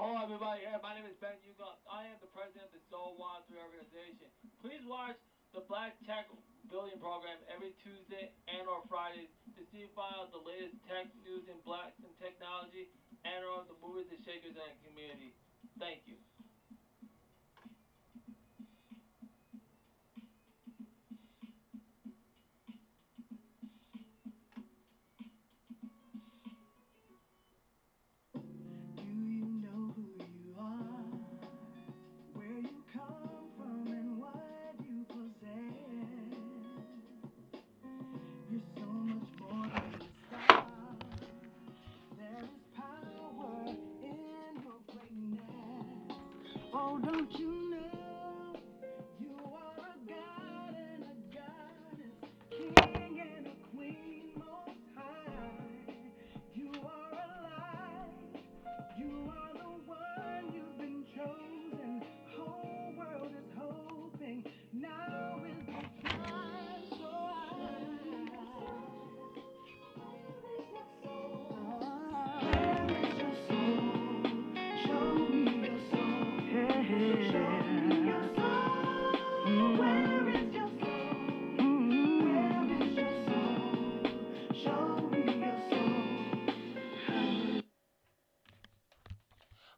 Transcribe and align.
Hello, 0.00 0.16
everybody. 0.16 0.64
Here, 0.64 0.80
my 0.80 0.96
name 0.96 1.04
is 1.04 1.20
Ben 1.20 1.36
Hugo. 1.44 1.76
I 1.84 2.08
am 2.08 2.16
the 2.24 2.32
president 2.32 2.64
of 2.64 2.72
the 2.72 2.80
Soul 2.88 3.20
One 3.20 3.44
Three 3.44 3.60
organization. 3.60 4.32
Please 4.64 4.80
watch 4.88 5.20
the 5.52 5.60
Black 5.68 5.92
Tech 6.08 6.24
Building 6.72 6.96
Program 6.96 7.36
every 7.52 7.76
Tuesday 7.84 8.32
and 8.48 8.64
or 8.64 8.80
Fridays 8.88 9.28
to 9.52 9.60
see 9.68 9.84
out 10.00 10.32
the 10.32 10.40
latest 10.40 10.80
tech 10.88 11.12
news 11.20 11.44
in 11.52 11.60
blacks 11.68 12.00
and 12.00 12.16
technology 12.16 12.88
and 13.28 13.44
or 13.44 13.68
the 13.68 13.76
movies 13.84 14.08
and 14.08 14.24
shakers 14.24 14.56
in 14.56 14.64
our 14.64 14.72
community. 14.88 15.36
Thank 15.76 16.08
you. 16.08 16.16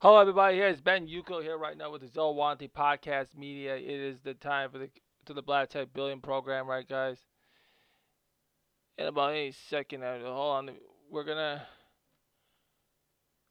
Hello, 0.03 0.19
everybody. 0.19 0.57
Here 0.57 0.67
is 0.67 0.81
Ben 0.81 1.07
Yuko 1.07 1.41
here 1.41 1.57
right 1.57 1.79
now 1.79 1.93
with 1.93 2.01
the 2.01 2.09
Zolwanti 2.09 2.69
Podcast 2.69 3.37
Media. 3.37 3.77
It 3.77 3.85
is 3.85 4.19
the 4.25 4.35
time 4.35 4.69
for 4.73 4.79
the 4.79 4.91
to 5.27 5.33
the 5.33 5.43
Black 5.43 5.69
Tech 5.69 5.93
Building 5.95 6.21
Program, 6.21 6.67
right, 6.67 6.89
guys? 6.89 7.19
In 8.99 9.07
about 9.07 9.31
any 9.31 9.53
second, 9.71 10.03
hold 10.03 10.25
on. 10.25 10.71
We're 11.09 11.23
gonna 11.23 11.65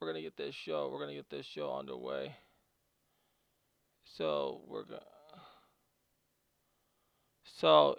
we're 0.01 0.07
gonna 0.09 0.21
get 0.21 0.35
this 0.35 0.53
show. 0.53 0.89
We're 0.91 0.99
gonna 0.99 1.15
get 1.15 1.29
this 1.29 1.45
show 1.45 1.73
underway. 1.73 2.35
So 4.03 4.59
we're 4.67 4.83
gonna. 4.83 4.99
So, 7.45 7.95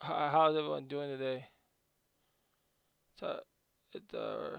how, 0.00 0.30
how's 0.32 0.56
everyone 0.56 0.86
doing 0.86 1.10
today? 1.10 1.44
So, 3.20 3.40
it 3.92 4.04
uh. 4.14 4.56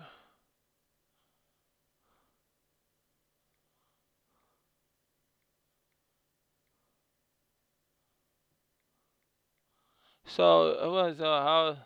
So, 10.28 10.72
uh, 10.72 11.44
how 11.44 11.78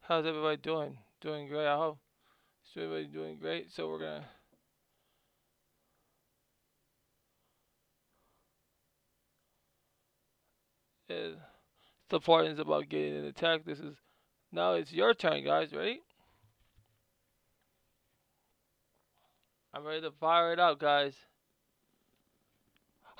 how's 0.00 0.26
everybody 0.26 0.56
doing? 0.56 0.96
Doing 1.20 1.48
great. 1.48 1.66
I 1.66 1.76
hope 1.76 1.98
so 2.64 2.80
everybody 2.80 3.06
doing 3.06 3.38
great. 3.38 3.70
So 3.70 3.88
we're 3.88 3.98
gonna. 3.98 4.24
The 11.08 11.36
important 12.12 12.54
is 12.54 12.58
about 12.60 12.88
getting 12.88 13.16
into 13.16 13.32
tech. 13.32 13.64
This 13.64 13.80
is 13.80 13.96
now 14.52 14.74
it's 14.74 14.92
your 14.92 15.12
turn, 15.14 15.44
guys. 15.44 15.72
Ready? 15.72 16.00
I'm 19.74 19.84
ready 19.84 20.00
to 20.00 20.10
fire 20.12 20.52
it 20.52 20.58
up, 20.58 20.80
guys. 20.80 21.14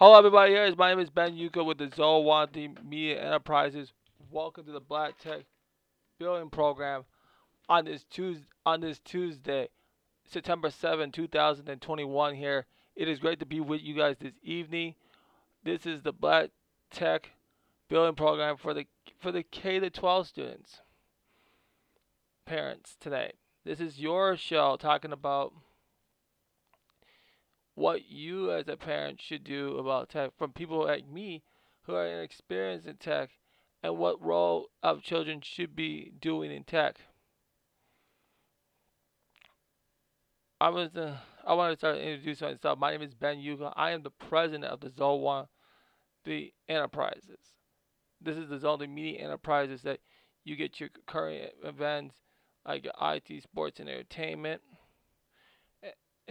Hello, 0.02 0.16
everybody. 0.16 0.52
Here 0.52 0.64
is 0.64 0.78
my 0.78 0.88
name 0.88 0.98
is 0.98 1.10
Ben 1.10 1.36
Yuka 1.36 1.62
with 1.62 1.76
the 1.76 1.88
Zolwanti 1.88 2.82
Media 2.82 3.22
Enterprises. 3.22 3.92
Welcome 4.30 4.64
to 4.64 4.72
the 4.72 4.80
Black 4.80 5.18
Tech 5.18 5.42
Building 6.18 6.48
Program 6.48 7.04
on 7.68 7.84
this 7.84 8.04
Tuesday. 8.04 8.46
On 8.64 8.80
this 8.80 8.98
Tuesday, 9.00 9.68
September 10.24 10.70
7, 10.70 11.12
2021. 11.12 12.34
Here, 12.34 12.64
it 12.96 13.08
is 13.08 13.18
great 13.18 13.40
to 13.40 13.44
be 13.44 13.60
with 13.60 13.82
you 13.82 13.94
guys 13.94 14.16
this 14.18 14.32
evening. 14.42 14.94
This 15.64 15.84
is 15.84 16.00
the 16.00 16.14
Black 16.14 16.48
Tech 16.90 17.32
Building 17.90 18.14
Program 18.14 18.56
for 18.56 18.72
the 18.72 18.86
for 19.18 19.30
the 19.30 19.42
K 19.42 19.80
to 19.80 19.90
12 19.90 20.26
students, 20.26 20.80
parents 22.46 22.96
today. 22.98 23.32
This 23.66 23.80
is 23.80 24.00
your 24.00 24.34
show 24.38 24.78
talking 24.80 25.12
about 25.12 25.52
what 27.80 28.10
you 28.10 28.52
as 28.52 28.68
a 28.68 28.76
parent 28.76 29.18
should 29.22 29.42
do 29.42 29.78
about 29.78 30.10
tech 30.10 30.30
from 30.36 30.52
people 30.52 30.84
like 30.84 31.08
me 31.08 31.42
who 31.84 31.94
are 31.94 32.06
inexperienced 32.06 32.86
in 32.86 32.94
tech 32.96 33.30
and 33.82 33.96
what 33.96 34.22
role 34.22 34.66
of 34.82 35.02
children 35.02 35.40
should 35.42 35.74
be 35.74 36.12
doing 36.20 36.52
in 36.52 36.62
tech. 36.62 37.00
I 40.60 40.68
was 40.68 40.94
uh, 40.94 41.16
I 41.46 41.54
want 41.54 41.72
to 41.72 41.78
start 41.78 41.96
introducing 41.96 42.48
myself. 42.48 42.78
My 42.78 42.90
name 42.90 43.00
is 43.00 43.14
Ben 43.14 43.40
Yuga. 43.40 43.72
I 43.74 43.92
am 43.92 44.02
the 44.02 44.10
president 44.10 44.64
of 44.64 44.80
the 44.80 44.90
Zone 44.90 45.46
the 46.26 46.52
enterprises. 46.68 47.40
This 48.20 48.36
is 48.36 48.50
the 48.50 48.58
Zone 48.58 48.94
Media 48.94 49.20
Enterprises 49.20 49.80
that 49.82 50.00
you 50.44 50.54
get 50.54 50.80
your 50.80 50.90
current 51.06 51.52
events 51.64 52.16
like 52.66 52.86
IT, 53.00 53.42
sports, 53.42 53.80
and 53.80 53.88
entertainment. 53.88 54.60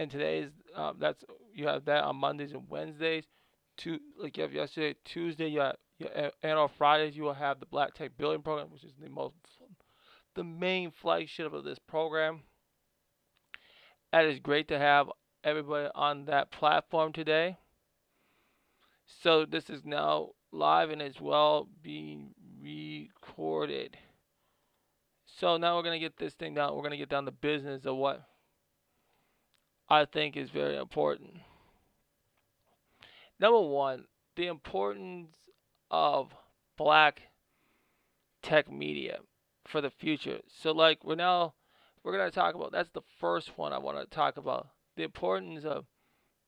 And 0.00 0.10
today's 0.10 0.48
um, 0.74 0.96
that's 0.98 1.22
you 1.52 1.66
have 1.66 1.84
that 1.84 2.04
on 2.04 2.16
Mondays 2.16 2.52
and 2.52 2.62
Wednesdays. 2.70 3.24
To 3.78 3.98
like 4.18 4.38
you 4.38 4.42
have 4.44 4.54
yesterday, 4.54 4.98
Tuesday, 5.04 5.48
you 5.48 5.60
have, 5.60 5.76
you 5.98 6.08
have, 6.16 6.32
and 6.42 6.58
on 6.58 6.70
Fridays 6.78 7.14
you 7.14 7.24
will 7.24 7.34
have 7.34 7.60
the 7.60 7.66
Black 7.66 7.92
Tech 7.92 8.16
Building 8.16 8.40
Program, 8.40 8.70
which 8.70 8.82
is 8.82 8.94
the 8.98 9.10
most 9.10 9.34
the 10.34 10.42
main 10.42 10.90
flagship 10.90 11.52
of 11.52 11.64
this 11.64 11.78
program. 11.78 12.40
That 14.10 14.24
is 14.24 14.38
great 14.38 14.68
to 14.68 14.78
have 14.78 15.10
everybody 15.44 15.90
on 15.94 16.24
that 16.24 16.50
platform 16.50 17.12
today. 17.12 17.58
So 19.22 19.44
this 19.44 19.68
is 19.68 19.84
now 19.84 20.30
live 20.50 20.88
and 20.88 21.02
as 21.02 21.20
well 21.20 21.68
being 21.82 22.30
recorded. 22.62 23.98
So 25.26 25.58
now 25.58 25.76
we're 25.76 25.82
gonna 25.82 25.98
get 25.98 26.16
this 26.16 26.32
thing 26.32 26.54
down. 26.54 26.74
We're 26.74 26.84
gonna 26.84 26.96
get 26.96 27.10
down 27.10 27.26
to 27.26 27.32
business 27.32 27.84
of 27.84 27.96
what 27.96 28.29
I 29.90 30.04
think 30.04 30.36
is 30.36 30.50
very 30.50 30.76
important. 30.76 31.40
Number 33.40 33.60
one, 33.60 34.04
the 34.36 34.46
importance 34.46 35.34
of 35.90 36.32
black 36.78 37.22
tech 38.42 38.70
media 38.70 39.18
for 39.66 39.80
the 39.80 39.90
future. 39.90 40.40
So 40.48 40.70
like 40.70 41.04
we're 41.04 41.16
now 41.16 41.54
we're 42.04 42.16
gonna 42.16 42.30
talk 42.30 42.54
about 42.54 42.70
that's 42.70 42.90
the 42.90 43.02
first 43.18 43.58
one 43.58 43.72
I 43.72 43.78
want 43.78 43.98
to 43.98 44.06
talk 44.06 44.36
about. 44.36 44.68
The 44.96 45.02
importance 45.02 45.64
of 45.64 45.86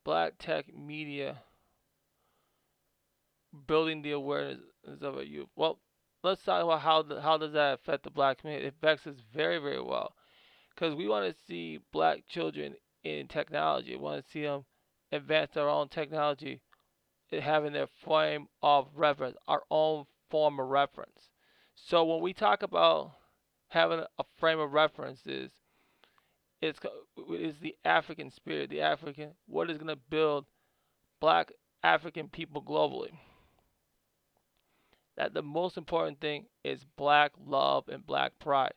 black 0.05 0.35
tech 0.39 0.67
media 0.75 1.39
building 3.67 4.03
the 4.03 4.13
awareness 4.13 4.61
of 5.01 5.19
a 5.19 5.27
youth. 5.27 5.49
Well, 5.57 5.81
let's 6.23 6.43
talk 6.43 6.63
about 6.63 6.81
how 6.81 7.03
the, 7.03 7.21
how 7.21 7.39
does 7.39 7.53
that 7.53 7.75
affect 7.75 8.05
the 8.05 8.11
black 8.11 8.39
community. 8.39 8.67
It 8.67 8.75
affects 8.79 9.07
us 9.07 9.17
very 9.35 9.59
very 9.59 9.83
well 9.83 10.15
because 10.75 10.95
we 10.95 11.09
want 11.09 11.27
to 11.27 11.45
see 11.47 11.81
black 11.93 12.27
children 12.29 12.77
in 13.05 13.29
technology. 13.29 13.97
We 13.97 14.03
want 14.03 14.25
to 14.25 14.31
see 14.31 14.43
them 14.43 14.65
advance 15.11 15.53
their 15.55 15.69
own 15.69 15.89
technology, 15.89 16.61
eh, 17.31 17.41
having 17.41 17.73
their 17.73 17.89
frame 18.05 18.49
of 18.63 18.89
reference, 18.95 19.37
our 19.49 19.63
own 19.71 20.07
form 20.31 20.59
of 20.59 20.69
reference. 20.69 21.29
So 21.75 22.05
when 22.05 22.21
we 22.23 22.33
talk 22.33 22.63
about 22.63 23.13
having 23.69 24.05
a 24.19 24.25
frame 24.39 24.59
of 24.59 24.73
reference, 24.73 25.27
is 25.27 25.51
it's 26.61 26.79
is 27.31 27.57
the 27.61 27.77
African 27.85 28.31
spirit, 28.31 28.71
the 28.71 28.81
African 28.81 29.33
what 29.47 29.71
is 29.71 29.79
going 29.79 29.89
to 29.89 30.01
build 30.11 30.47
black 31.21 31.53
African 31.83 32.29
people 32.29 32.63
globally. 32.63 33.11
That 35.17 35.35
the 35.35 35.43
most 35.43 35.77
important 35.77 36.21
thing 36.21 36.47
is 36.65 36.85
black 36.97 37.33
love 37.45 37.89
and 37.89 38.07
black 38.07 38.39
pride. 38.39 38.73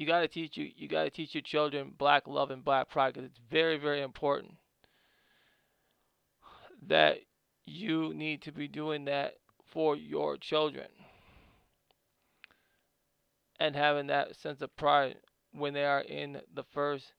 You 0.00 0.06
got 0.06 0.20
to 0.20 0.28
teach 0.28 0.56
you 0.56 0.70
you 0.76 0.88
got 0.88 1.04
to 1.04 1.10
teach 1.10 1.34
your 1.34 1.42
children 1.42 1.92
black 1.98 2.26
love 2.26 2.50
and 2.50 2.64
black 2.64 2.88
pride 2.88 3.12
because 3.12 3.28
it's 3.28 3.40
very 3.50 3.76
very 3.76 4.00
important 4.00 4.54
that 6.88 7.18
you 7.66 8.14
need 8.14 8.40
to 8.40 8.50
be 8.50 8.66
doing 8.66 9.04
that 9.04 9.34
for 9.70 9.94
your 9.94 10.38
children 10.38 10.86
and 13.60 13.76
having 13.76 14.06
that 14.06 14.34
sense 14.36 14.62
of 14.62 14.74
pride 14.74 15.16
when 15.52 15.74
they 15.74 15.84
are 15.84 16.00
in 16.00 16.40
the 16.54 16.64
first 16.72 17.12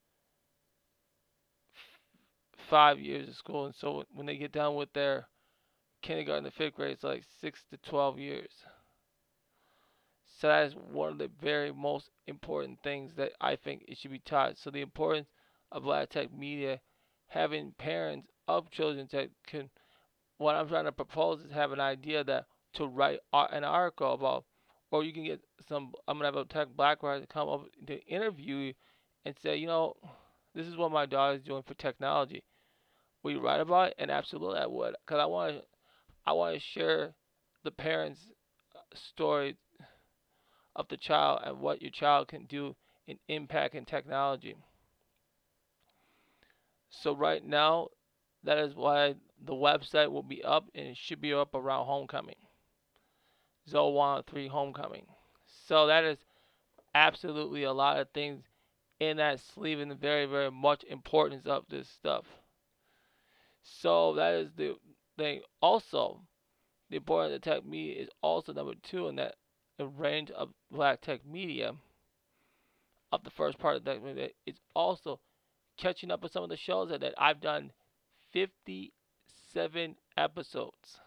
five 2.67 2.99
years 2.99 3.27
of 3.29 3.35
school. 3.35 3.65
And 3.65 3.75
so 3.75 4.03
when 4.11 4.25
they 4.25 4.37
get 4.37 4.53
done 4.53 4.73
with 4.73 4.91
their 4.93 5.27
kindergarten 6.01 6.45
to 6.45 6.51
fifth 6.51 6.73
grade 6.73 6.93
it's 6.93 7.03
like 7.03 7.23
six 7.41 7.63
to 7.69 7.77
twelve 7.77 8.17
years 8.17 8.49
so 10.41 10.47
that 10.47 10.65
is 10.65 10.73
one 10.91 11.11
of 11.11 11.17
the 11.19 11.29
very 11.39 11.71
most 11.71 12.09
important 12.25 12.79
things 12.81 13.11
that 13.15 13.33
I 13.39 13.55
think 13.55 13.85
it 13.87 13.99
should 13.99 14.09
be 14.09 14.23
taught. 14.25 14.57
So 14.57 14.71
the 14.71 14.81
importance 14.81 15.27
of 15.71 15.83
tech 16.09 16.33
media, 16.33 16.81
having 17.27 17.73
parents 17.77 18.27
of 18.47 18.71
children 18.71 19.07
that 19.11 19.29
can, 19.45 19.69
what 20.39 20.55
I'm 20.55 20.67
trying 20.67 20.85
to 20.85 20.91
propose 20.91 21.41
is 21.41 21.51
have 21.51 21.73
an 21.73 21.79
idea 21.79 22.23
that 22.23 22.45
to 22.73 22.87
write 22.87 23.19
an 23.31 23.63
article 23.63 24.15
about, 24.15 24.45
or 24.89 25.03
you 25.03 25.13
can 25.13 25.25
get 25.25 25.41
some, 25.69 25.91
I'm 26.07 26.17
gonna 26.17 26.25
have 26.25 26.35
a 26.35 26.45
tech 26.45 26.69
black 26.75 27.03
writer 27.03 27.27
come 27.31 27.47
up 27.47 27.65
to 27.85 28.03
interview 28.07 28.55
you 28.55 28.73
and 29.25 29.35
say, 29.43 29.57
you 29.57 29.67
know, 29.67 29.93
this 30.55 30.65
is 30.65 30.75
what 30.75 30.91
my 30.91 31.05
daughter 31.05 31.35
is 31.35 31.43
doing 31.43 31.61
for 31.67 31.75
technology. 31.75 32.43
Will 33.21 33.33
you 33.33 33.41
write 33.41 33.61
about 33.61 33.89
it? 33.89 33.95
And 33.99 34.09
absolutely 34.09 34.57
I 34.57 34.65
would, 34.65 34.95
because 35.05 35.21
I 35.21 35.25
want 35.25 35.57
to, 35.57 35.63
I 36.25 36.31
want 36.33 36.55
to 36.55 36.59
share 36.59 37.13
the 37.63 37.69
parents' 37.69 38.25
story 38.95 39.55
of 40.75 40.87
the 40.89 40.97
child 40.97 41.41
and 41.43 41.59
what 41.59 41.81
your 41.81 41.91
child 41.91 42.27
can 42.27 42.45
do 42.45 42.75
in 43.07 43.17
impact 43.27 43.75
and 43.75 43.87
technology. 43.87 44.55
So 46.89 47.15
right 47.15 47.45
now, 47.45 47.89
that 48.43 48.57
is 48.57 48.75
why 48.75 49.15
the 49.43 49.53
website 49.53 50.11
will 50.11 50.23
be 50.23 50.43
up 50.43 50.65
and 50.75 50.87
it 50.87 50.97
should 50.97 51.21
be 51.21 51.33
up 51.33 51.55
around 51.55 51.85
homecoming. 51.85 52.35
Zoe 53.67 53.93
103 53.93 54.47
homecoming. 54.47 55.05
So 55.67 55.87
that 55.87 56.03
is 56.03 56.17
absolutely 56.93 57.63
a 57.63 57.73
lot 57.73 57.99
of 57.99 58.09
things 58.09 58.43
in 58.99 59.17
that 59.17 59.39
sleeve 59.39 59.79
and 59.79 59.99
very, 59.99 60.25
very 60.25 60.51
much 60.51 60.83
importance 60.83 61.45
of 61.45 61.63
this 61.69 61.87
stuff. 61.87 62.25
So 63.63 64.13
that 64.15 64.33
is 64.33 64.51
the 64.55 64.75
thing. 65.17 65.41
Also, 65.61 66.21
the 66.89 66.97
importance 66.97 67.35
of 67.35 67.41
tech 67.41 67.65
media 67.65 68.01
is 68.01 68.09
also 68.21 68.53
number 68.53 68.73
two 68.83 69.07
in 69.07 69.15
that 69.15 69.35
the 69.81 69.87
range 69.87 70.29
of 70.29 70.49
black 70.69 71.01
tech 71.01 71.25
media 71.25 71.71
of 73.11 73.23
the 73.23 73.31
first 73.31 73.57
part 73.57 73.77
of 73.77 73.83
that 73.85 73.97
is 74.45 74.57
also 74.75 75.19
catching 75.75 76.11
up 76.11 76.21
with 76.21 76.31
some 76.31 76.43
of 76.43 76.49
the 76.49 76.57
shows 76.57 76.89
that, 76.89 77.01
that 77.01 77.15
I've 77.17 77.41
done 77.41 77.71
57 78.31 79.95
episodes 80.15 80.99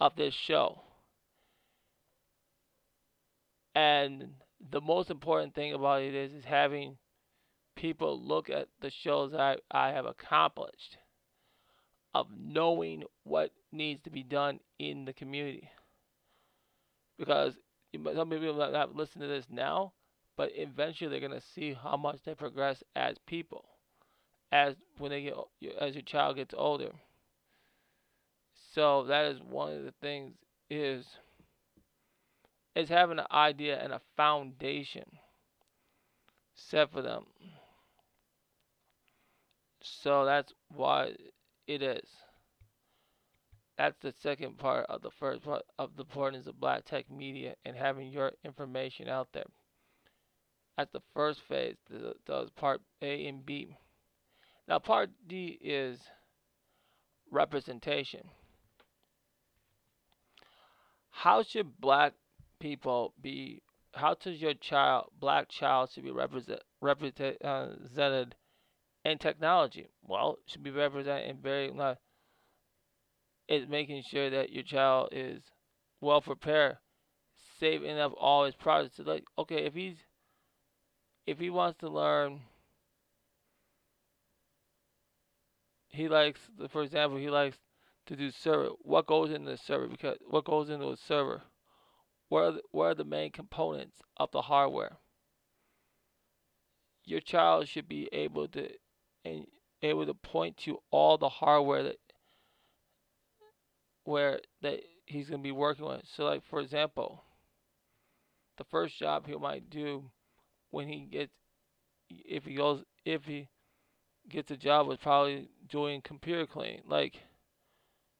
of 0.00 0.16
this 0.16 0.34
show. 0.34 0.80
And 3.76 4.30
the 4.72 4.80
most 4.80 5.08
important 5.08 5.54
thing 5.54 5.72
about 5.72 6.02
it 6.02 6.12
is, 6.12 6.32
is 6.32 6.44
having 6.44 6.96
people 7.76 8.20
look 8.20 8.50
at 8.50 8.66
the 8.80 8.90
shows 8.90 9.32
I, 9.32 9.58
I 9.70 9.90
have 9.90 10.06
accomplished, 10.06 10.96
of 12.14 12.26
knowing 12.36 13.04
what 13.22 13.52
needs 13.70 14.02
to 14.02 14.10
be 14.10 14.24
done 14.24 14.58
in 14.80 15.04
the 15.04 15.12
community. 15.12 15.70
Because 17.16 17.54
some 17.92 18.30
people 18.30 18.54
might 18.54 18.72
not 18.72 18.96
listen 18.96 19.20
to 19.20 19.26
this 19.26 19.46
now, 19.50 19.92
but 20.36 20.50
eventually 20.54 21.10
they're 21.10 21.20
gonna 21.28 21.40
see 21.40 21.74
how 21.74 21.96
much 21.96 22.22
they 22.24 22.34
progress 22.34 22.82
as 22.96 23.18
people, 23.26 23.64
as 24.52 24.76
when 24.98 25.10
they 25.10 25.22
get 25.22 25.34
as 25.80 25.94
your 25.94 26.02
child 26.02 26.36
gets 26.36 26.54
older. 26.56 26.92
So 28.72 29.04
that 29.04 29.26
is 29.26 29.40
one 29.42 29.72
of 29.74 29.84
the 29.84 29.92
things 30.00 30.34
is 30.70 31.18
is 32.74 32.88
having 32.88 33.18
an 33.18 33.26
idea 33.30 33.78
and 33.82 33.92
a 33.92 34.00
foundation 34.16 35.18
set 36.54 36.90
for 36.90 37.02
them. 37.02 37.26
So 39.82 40.24
that's 40.24 40.52
why 40.68 41.14
it 41.66 41.82
is. 41.82 42.08
That's 43.82 43.98
the 44.00 44.14
second 44.22 44.58
part 44.58 44.86
of 44.88 45.02
the 45.02 45.10
first 45.10 45.42
part 45.42 45.64
of 45.76 45.96
the 45.96 46.04
importance 46.04 46.46
of 46.46 46.60
black 46.60 46.84
tech 46.84 47.10
media 47.10 47.56
and 47.64 47.76
having 47.76 48.12
your 48.12 48.30
information 48.44 49.08
out 49.08 49.32
there. 49.32 49.46
That's 50.78 50.92
the 50.92 51.02
first 51.14 51.40
phase. 51.48 51.74
Does 52.24 52.50
part 52.50 52.80
A 53.02 53.26
and 53.26 53.44
B. 53.44 53.76
Now 54.68 54.78
part 54.78 55.10
D 55.26 55.58
is 55.60 55.98
representation. 57.28 58.20
How 61.10 61.42
should 61.42 61.80
black 61.80 62.12
people 62.60 63.14
be? 63.20 63.62
How 63.94 64.14
does 64.14 64.40
your 64.40 64.54
child, 64.54 65.10
black 65.18 65.48
child, 65.48 65.90
should 65.90 66.04
be 66.04 66.12
represent, 66.12 66.60
uh, 67.44 67.70
represented 67.80 68.36
in 69.04 69.18
technology? 69.18 69.88
Well, 70.06 70.38
should 70.46 70.62
be 70.62 70.70
represented 70.70 71.28
in 71.28 71.38
very 71.38 71.72
is 73.52 73.68
making 73.68 74.02
sure 74.02 74.30
that 74.30 74.50
your 74.50 74.62
child 74.62 75.10
is 75.12 75.42
well 76.00 76.22
prepared, 76.22 76.78
saving 77.60 77.98
up 77.98 78.14
all 78.18 78.46
his 78.46 78.54
projects. 78.54 78.96
So 78.96 79.02
like, 79.02 79.24
okay, 79.38 79.64
if 79.66 79.74
he's 79.74 79.96
if 81.26 81.38
he 81.38 81.50
wants 81.50 81.78
to 81.80 81.88
learn, 81.88 82.40
he 85.88 86.08
likes, 86.08 86.40
for 86.70 86.82
example, 86.82 87.18
he 87.18 87.30
likes 87.30 87.58
to 88.06 88.16
do 88.16 88.30
server. 88.30 88.70
What 88.80 89.06
goes 89.06 89.30
into 89.30 89.50
the 89.50 89.58
server? 89.58 89.86
Because 89.86 90.16
what 90.28 90.44
goes 90.44 90.70
into 90.70 90.88
a 90.88 90.96
server? 90.96 91.42
What 92.30 92.40
are 92.40 92.52
the, 92.52 92.62
what 92.70 92.84
are 92.86 92.94
the 92.94 93.04
main 93.04 93.30
components 93.30 93.98
of 94.16 94.30
the 94.32 94.42
hardware? 94.42 94.96
Your 97.04 97.20
child 97.20 97.68
should 97.68 97.86
be 97.86 98.08
able 98.12 98.48
to 98.48 98.70
and 99.24 99.44
able 99.82 100.06
to 100.06 100.14
point 100.14 100.56
to 100.56 100.78
all 100.90 101.18
the 101.18 101.28
hardware 101.28 101.82
that 101.82 101.96
where 104.04 104.40
that 104.62 104.80
he's 105.06 105.28
going 105.28 105.40
to 105.40 105.46
be 105.46 105.52
working 105.52 105.84
with. 105.84 106.02
So, 106.14 106.24
like 106.24 106.44
for 106.44 106.60
example, 106.60 107.24
the 108.58 108.64
first 108.64 108.98
job 108.98 109.26
he 109.26 109.36
might 109.36 109.70
do 109.70 110.10
when 110.70 110.88
he 110.88 111.00
gets, 111.00 111.32
if 112.08 112.44
he 112.44 112.54
goes, 112.54 112.84
if 113.04 113.24
he 113.24 113.48
gets 114.28 114.50
a 114.50 114.56
job, 114.56 114.86
was 114.86 114.98
probably 114.98 115.48
doing 115.68 116.00
computer 116.00 116.46
cleaning, 116.46 116.82
like 116.86 117.20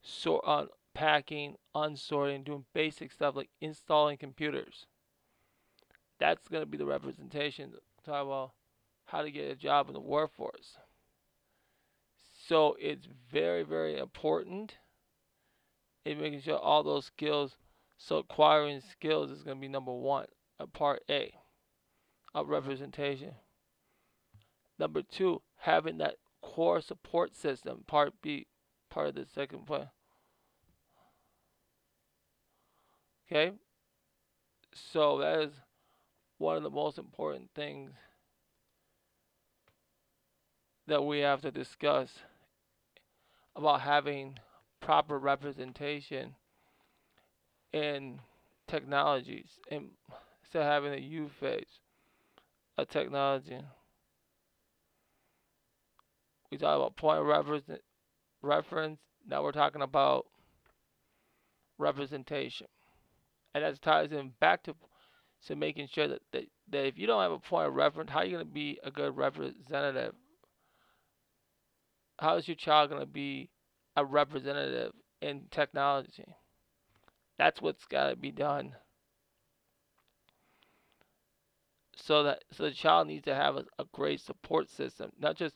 sort 0.03 0.45
on 0.45 0.65
uh, 0.65 0.67
packing, 0.95 1.57
unsorting, 1.75 2.45
doing 2.45 2.65
basic 2.75 3.13
stuff 3.13 3.37
like 3.37 3.51
installing 3.61 4.17
computers. 4.17 4.87
That's 6.19 6.49
going 6.49 6.63
to 6.63 6.67
be 6.67 6.79
the 6.79 6.87
representation. 6.87 7.73
Talk 8.05 8.27
about 8.27 8.53
how 9.07 9.23
to 9.23 9.31
get 9.31 9.51
a 9.51 9.57
job 9.57 9.89
in 9.89 9.95
the 9.95 10.01
workforce. 10.01 10.77
So 12.47 12.77
it's 12.81 13.07
very, 13.31 13.63
very 13.63 13.99
important 13.99 14.77
and 16.05 16.21
making 16.21 16.41
sure 16.41 16.59
all 16.59 16.83
those 16.83 17.07
skills. 17.07 17.57
So 17.99 18.19
acquiring 18.19 18.81
skills 18.81 19.31
is 19.31 19.43
going 19.43 19.57
to 19.57 19.61
be 19.61 19.69
number 19.69 19.93
one, 19.93 20.27
a 20.59 20.67
part 20.67 21.03
A 21.09 21.33
of 22.35 22.49
representation. 22.49 23.33
Number 24.79 25.03
two, 25.03 25.43
having 25.57 25.99
that 25.99 26.17
core 26.41 26.81
support 26.81 27.37
system, 27.37 27.85
part 27.87 28.15
B, 28.23 28.47
part 28.91 29.09
of 29.09 29.15
the 29.15 29.27
second 29.33 29.67
point. 29.67 29.89
Okay? 33.31 33.53
So 34.75 35.19
that 35.19 35.41
is 35.41 35.53
one 36.39 36.57
of 36.57 36.63
the 36.63 36.71
most 36.71 36.99
important 36.99 37.51
things 37.55 37.93
that 40.87 41.05
we 41.05 41.21
have 41.21 41.41
to 41.43 41.51
discuss 41.51 42.11
about 43.55 43.83
having 43.83 44.39
proper 44.83 45.19
representation 45.19 46.35
in 47.73 48.21
technologies 48.69 49.59
and 49.71 49.89
instead 50.43 50.63
of 50.63 50.67
having 50.67 51.03
youth 51.03 51.31
phase 51.41 51.81
of 52.77 52.89
technology. 52.89 53.59
We 56.51 56.59
talk 56.59 56.77
about 56.77 56.97
point 56.97 57.21
of 57.21 57.27
reference, 57.27 57.65
reference. 58.43 58.99
Now 59.27 59.43
we're 59.43 59.53
talking 59.53 59.81
about 59.81 60.27
representation, 61.79 62.67
and 63.55 63.65
that 63.65 63.81
ties 63.81 64.13
in 64.13 64.33
back 64.41 64.65
to 64.65 64.75
to 65.47 65.57
making 65.57 65.89
sure 65.93 66.07
that, 66.07 66.21
that, 66.33 66.45
that 66.71 66.87
if 66.87 66.99
you 66.99 67.07
don't 67.07 67.23
have 67.23 67.33
a 67.33 67.39
point 67.39 67.69
of 67.69 67.75
reference, 67.75 68.11
how 68.11 68.21
are 68.21 68.25
you 68.25 68.33
going 68.33 68.47
to 68.47 68.53
be 68.53 68.79
a 68.85 68.91
good 68.91 69.17
representative? 69.17 70.15
How 72.21 72.37
is 72.37 72.47
your 72.47 72.55
child 72.55 72.91
going 72.91 73.01
to 73.03 73.07
be 73.07 73.51
a 73.97 74.05
representative 74.05 74.93
in 75.21 75.47
technology. 75.51 76.27
That's 77.39 77.61
what's 77.61 77.85
got 77.87 78.11
to 78.11 78.17
be 78.17 78.31
done. 78.31 78.75
so 81.97 82.25
that 82.25 82.45
so 82.53 82.65
the 82.65 82.71
child 82.73 83.07
needs 83.09 83.25
to 83.25 83.35
have 83.35 83.57
a, 83.57 83.65
a 83.79 83.85
great 83.93 84.21
support 84.21 84.69
system, 84.69 85.13
not 85.19 85.37
just 85.37 85.55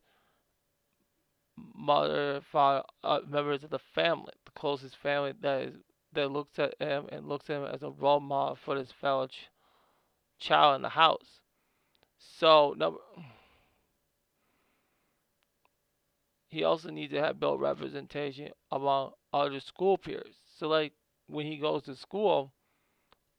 mother, 1.74 2.40
father, 2.52 2.84
uh, 3.04 3.20
members 3.28 3.64
of 3.64 3.70
the 3.70 3.78
family, 3.94 4.32
the 4.44 4.52
closest 4.52 4.96
family 4.96 5.32
that 5.40 5.62
is 5.62 5.74
that 6.12 6.30
looks 6.30 6.58
at 6.58 6.74
him 6.80 7.06
and 7.10 7.28
looks 7.28 7.50
at 7.50 7.56
him 7.56 7.64
as 7.64 7.82
a 7.82 7.90
role 7.90 8.20
model 8.20 8.56
for 8.56 8.76
his 8.76 8.92
fellow 8.92 9.26
ch- 9.26 9.50
child 10.38 10.76
in 10.76 10.82
the 10.82 10.88
house. 10.90 11.40
So 12.18 12.74
number, 12.76 12.98
he 16.56 16.64
also 16.64 16.88
needs 16.88 17.12
to 17.12 17.20
have 17.20 17.38
built 17.38 17.60
representation 17.60 18.48
among 18.72 19.10
other 19.30 19.60
school 19.60 19.98
peers. 19.98 20.36
So 20.58 20.68
like 20.68 20.94
when 21.26 21.44
he 21.44 21.58
goes 21.58 21.82
to 21.82 21.94
school, 21.94 22.50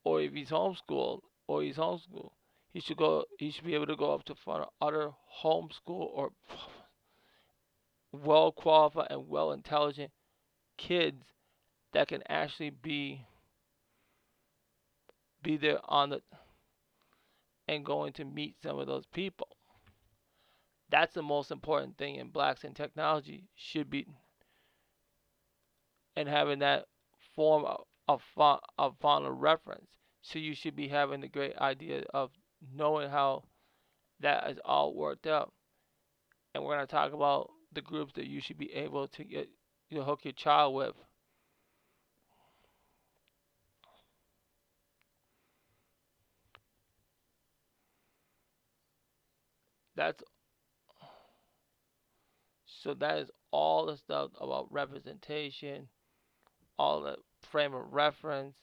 or 0.04 0.22
if 0.22 0.34
he's 0.34 0.52
homeschooled, 0.52 1.22
or 1.48 1.64
he's 1.64 1.78
homeschooled, 1.78 2.30
he 2.72 2.80
should 2.80 2.98
go. 2.98 3.26
He 3.40 3.50
should 3.50 3.66
be 3.66 3.74
able 3.74 3.88
to 3.88 3.96
go 3.96 4.14
up 4.14 4.24
to 4.26 4.36
front 4.36 4.66
of 4.66 4.70
other 4.80 5.10
homeschool 5.44 6.12
or 6.14 6.30
well 8.12 8.52
qualified 8.52 9.08
and 9.10 9.28
well 9.28 9.52
intelligent 9.52 10.12
kids 10.78 11.24
that 11.94 12.10
can 12.10 12.22
actually 12.30 12.70
be 12.70 13.26
be 15.42 15.58
there 15.58 15.80
on 15.86 16.12
the 16.12 16.22
and 17.68 17.84
going 17.84 18.14
to 18.14 18.26
meet 18.26 18.58
some 18.62 18.78
of 18.78 18.86
those 18.86 19.06
people. 19.12 19.57
That's 20.90 21.14
the 21.14 21.24
most 21.24 21.50
important 21.50 21.98
thing 21.98 22.16
in 22.16 22.28
blacks 22.30 22.66
and 22.66 22.76
technology 22.76 23.48
should 23.56 23.90
be 23.90 24.06
and 26.16 26.28
having 26.28 26.60
that 26.60 26.86
form 27.36 27.64
of 27.66 27.86
of, 28.10 28.22
fo- 28.36 28.62
of 28.80 28.96
final 29.02 29.32
reference. 29.32 29.88
So 30.22 30.40
you 30.40 30.56
should 30.56 30.76
be 30.78 30.88
having 30.88 31.20
the 31.20 31.28
great 31.28 31.58
idea 31.58 32.04
of 32.14 32.32
knowing 32.74 33.10
how 33.10 33.44
that 34.22 34.50
is 34.52 34.60
all 34.66 34.96
worked 34.96 35.28
out. 35.28 35.54
And 36.54 36.62
we're 36.64 36.76
going 36.76 36.86
to 36.86 36.92
talk 36.92 37.14
about 37.14 37.52
the 37.72 37.82
groups 37.82 38.12
that 38.16 38.28
you 38.28 38.42
should 38.42 38.58
be 38.58 38.74
able 38.74 39.08
to 39.08 39.24
get 39.24 39.50
you 39.90 39.98
know, 39.98 40.04
hook 40.04 40.26
your 40.26 40.34
child 40.34 40.76
with. 40.76 40.94
That's 49.96 50.24
so 52.82 52.94
that 52.96 53.18
is 53.20 53.32
all 53.52 53.86
the 53.86 53.98
stuff 53.98 54.32
about 54.40 54.72
representation, 54.72 55.88
all 56.78 57.02
the 57.02 57.18
frame 57.42 57.74
of 57.74 57.94
reference, 57.94 58.56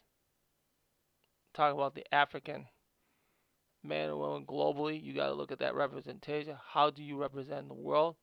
talk 1.55 1.75
about 1.75 1.95
the 1.95 2.15
African 2.15 2.67
man 3.83 4.11
and 4.11 4.19
woman 4.19 4.47
globally. 4.47 5.03
You 5.03 5.15
got 5.15 5.29
to 5.29 5.35
look 5.35 5.53
at 5.53 5.59
that 5.61 5.75
representation. 5.75 6.57
How 6.73 6.91
do 6.91 7.03
you 7.03 7.17
represent 7.17 7.69
the 7.69 7.75
world? 7.75 8.17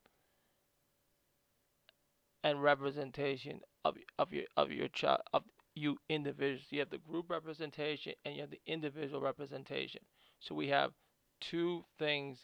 And 2.44 2.64
representation 2.64 3.60
of 3.86 3.98
of 4.18 4.34
your 4.34 4.46
of 4.58 4.72
your 4.72 4.88
child 4.88 5.22
of 5.32 5.44
you 5.76 5.98
individuals. 6.10 6.66
You 6.72 6.80
have 6.80 6.90
the 6.90 6.98
group 6.98 7.30
representation 7.30 8.14
and 8.26 8.36
you 8.36 8.42
have 8.42 8.50
the 8.50 8.62
individual 8.66 9.22
representation. 9.22 10.02
So 10.40 10.56
we 10.56 10.70
have 10.70 10.92
two 11.40 11.86
things 12.00 12.40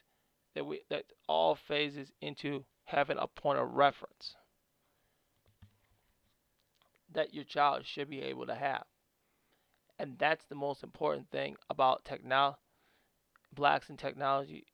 that 0.53 0.65
we 0.65 0.81
that 0.91 1.05
all 1.27 1.55
phases 1.55 2.11
into 2.21 2.63
having 2.87 3.17
a 3.17 3.27
point 3.27 3.59
of 3.59 3.73
reference 3.73 4.35
that 7.13 7.33
your 7.33 7.43
child 7.43 7.85
should 7.85 8.09
be 8.09 8.21
able 8.21 8.45
to 8.45 8.55
have. 8.55 8.83
And 9.99 10.17
that's 10.17 10.45
the 10.45 10.55
most 10.55 10.83
important 10.83 11.29
thing 11.29 11.55
about 11.69 12.05
technology 12.05 12.57
blacks 13.53 13.89
in 13.89 13.97
technology 13.97 14.67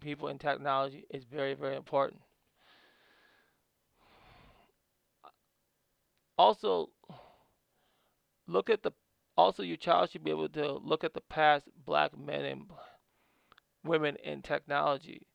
people 0.00 0.28
in 0.28 0.38
technology 0.38 1.04
is 1.10 1.24
very, 1.24 1.54
very 1.54 1.76
important. 1.76 2.20
Also, 6.38 6.90
look 8.46 8.70
at 8.70 8.82
the 8.82 8.92
also 9.36 9.62
your 9.62 9.76
child 9.76 10.10
should 10.10 10.24
be 10.24 10.30
able 10.30 10.48
to 10.48 10.72
look 10.74 11.04
at 11.04 11.14
the 11.14 11.20
past 11.20 11.64
black 11.84 12.16
men 12.18 12.44
and 12.44 12.64
women 13.84 14.16
in 14.24 14.42
technology 14.42 15.26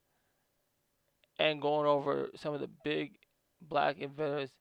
and 1.40 1.62
going 1.62 1.88
over 1.88 2.30
some 2.36 2.54
of 2.54 2.62
the 2.62 2.70
big 2.84 3.18
black 3.62 3.98
inventors 3.98 4.52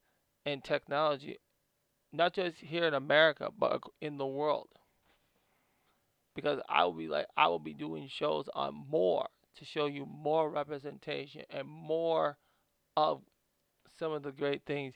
in 0.45 0.61
technology, 0.61 1.39
not 2.13 2.35
just 2.35 2.59
here 2.59 2.85
in 2.85 2.95
America, 2.95 3.51
but 3.59 3.81
in 4.01 4.19
the 4.19 4.27
world 4.27 4.69
because 6.37 6.61
I 6.69 6.85
will 6.85 6.93
be 6.93 7.09
like 7.09 7.27
I 7.37 7.49
will 7.49 7.59
be 7.59 7.75
doing 7.75 8.09
shows 8.09 8.49
on 8.55 8.85
more 8.89 9.27
to 9.57 9.65
show 9.65 9.87
you 9.87 10.07
more 10.07 10.51
representation 10.51 11.43
and 11.51 11.67
more 11.67 12.37
of 12.97 13.23
some 13.99 14.13
of 14.13 14.23
the 14.23 14.31
great 14.31 14.63
things 14.67 14.95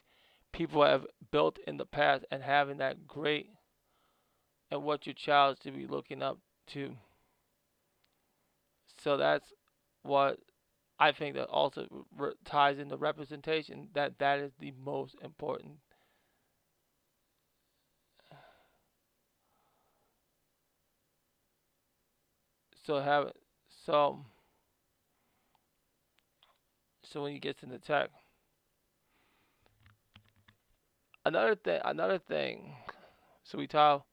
people 0.53 0.85
have 0.85 1.05
built 1.31 1.57
in 1.67 1.77
the 1.77 1.85
past 1.85 2.23
and 2.31 2.43
having 2.43 2.77
that 2.77 3.07
great 3.07 3.49
and 4.69 4.83
what 4.83 5.05
your 5.05 5.15
child 5.15 5.57
should 5.61 5.75
be 5.75 5.87
looking 5.87 6.21
up 6.21 6.37
to. 6.67 6.95
So 9.03 9.17
that's 9.17 9.51
what 10.03 10.39
I 11.01 11.11
think 11.11 11.35
that 11.35 11.47
also 11.49 12.05
re- 12.15 12.35
ties 12.45 12.79
into 12.79 12.95
representation 12.95 13.89
that 13.93 14.19
that 14.19 14.39
is 14.39 14.53
the 14.59 14.71
most 14.85 15.15
important. 15.21 15.79
So 22.85 22.99
have 22.99 23.31
so 23.85 24.25
so 27.03 27.21
when 27.23 27.33
you 27.33 27.39
get 27.39 27.59
to 27.59 27.65
the 27.65 27.77
tech 27.79 28.09
another 31.25 31.55
thing 31.55 31.81
another 31.85 32.19
thing 32.19 32.75
so 33.43 33.57
we 33.57 33.67
talk 33.67 34.05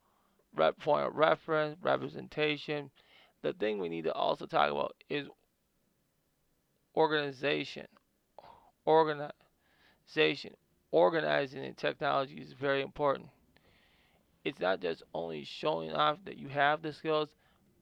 rep 0.54 0.78
point 0.80 1.06
of 1.06 1.16
reference 1.16 1.78
representation. 1.82 2.90
The 3.42 3.52
thing 3.54 3.78
we 3.78 3.88
need 3.88 4.04
to 4.04 4.12
also 4.14 4.46
talk 4.46 4.70
about 4.70 4.96
is 5.10 5.28
organization 6.98 7.86
organization 8.86 10.54
organizing 10.90 11.64
in 11.64 11.74
technology 11.74 12.34
is 12.34 12.52
very 12.52 12.82
important 12.82 13.28
it's 14.44 14.60
not 14.60 14.80
just 14.80 15.02
only 15.14 15.44
showing 15.44 15.92
off 15.92 16.18
that 16.24 16.38
you 16.38 16.48
have 16.48 16.82
the 16.82 16.92
skills 16.92 17.30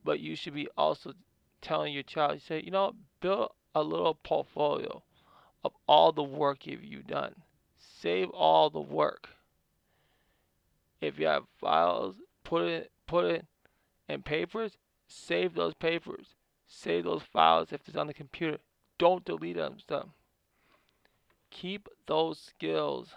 but 0.03 0.21
you 0.21 0.37
should 0.37 0.53
be 0.53 0.69
also 0.77 1.11
telling 1.61 1.93
your 1.93 2.03
child, 2.03 2.35
you 2.35 2.39
say, 2.39 2.61
you 2.63 2.71
know, 2.71 2.93
build 3.19 3.51
a 3.75 3.83
little 3.83 4.15
portfolio 4.15 5.03
of 5.63 5.73
all 5.87 6.11
the 6.11 6.23
work 6.23 6.65
you've 6.65 7.07
done. 7.07 7.35
Save 7.75 8.29
all 8.29 8.69
the 8.69 8.81
work. 8.81 9.29
If 11.01 11.19
you 11.19 11.27
have 11.27 11.43
files, 11.59 12.15
put 12.43 12.63
it 12.63 12.91
put 13.05 13.25
it 13.25 13.45
in 14.07 14.23
papers, 14.23 14.77
save 15.07 15.53
those 15.53 15.73
papers. 15.73 16.35
Save 16.69 17.05
those 17.05 17.23
files 17.23 17.71
if 17.71 17.87
it's 17.87 17.97
on 17.97 18.07
the 18.07 18.13
computer. 18.13 18.57
Don't 18.99 19.25
delete 19.25 19.55
them 19.55 19.77
So 19.87 20.11
Keep 21.49 21.89
those 22.05 22.39
skills 22.39 23.13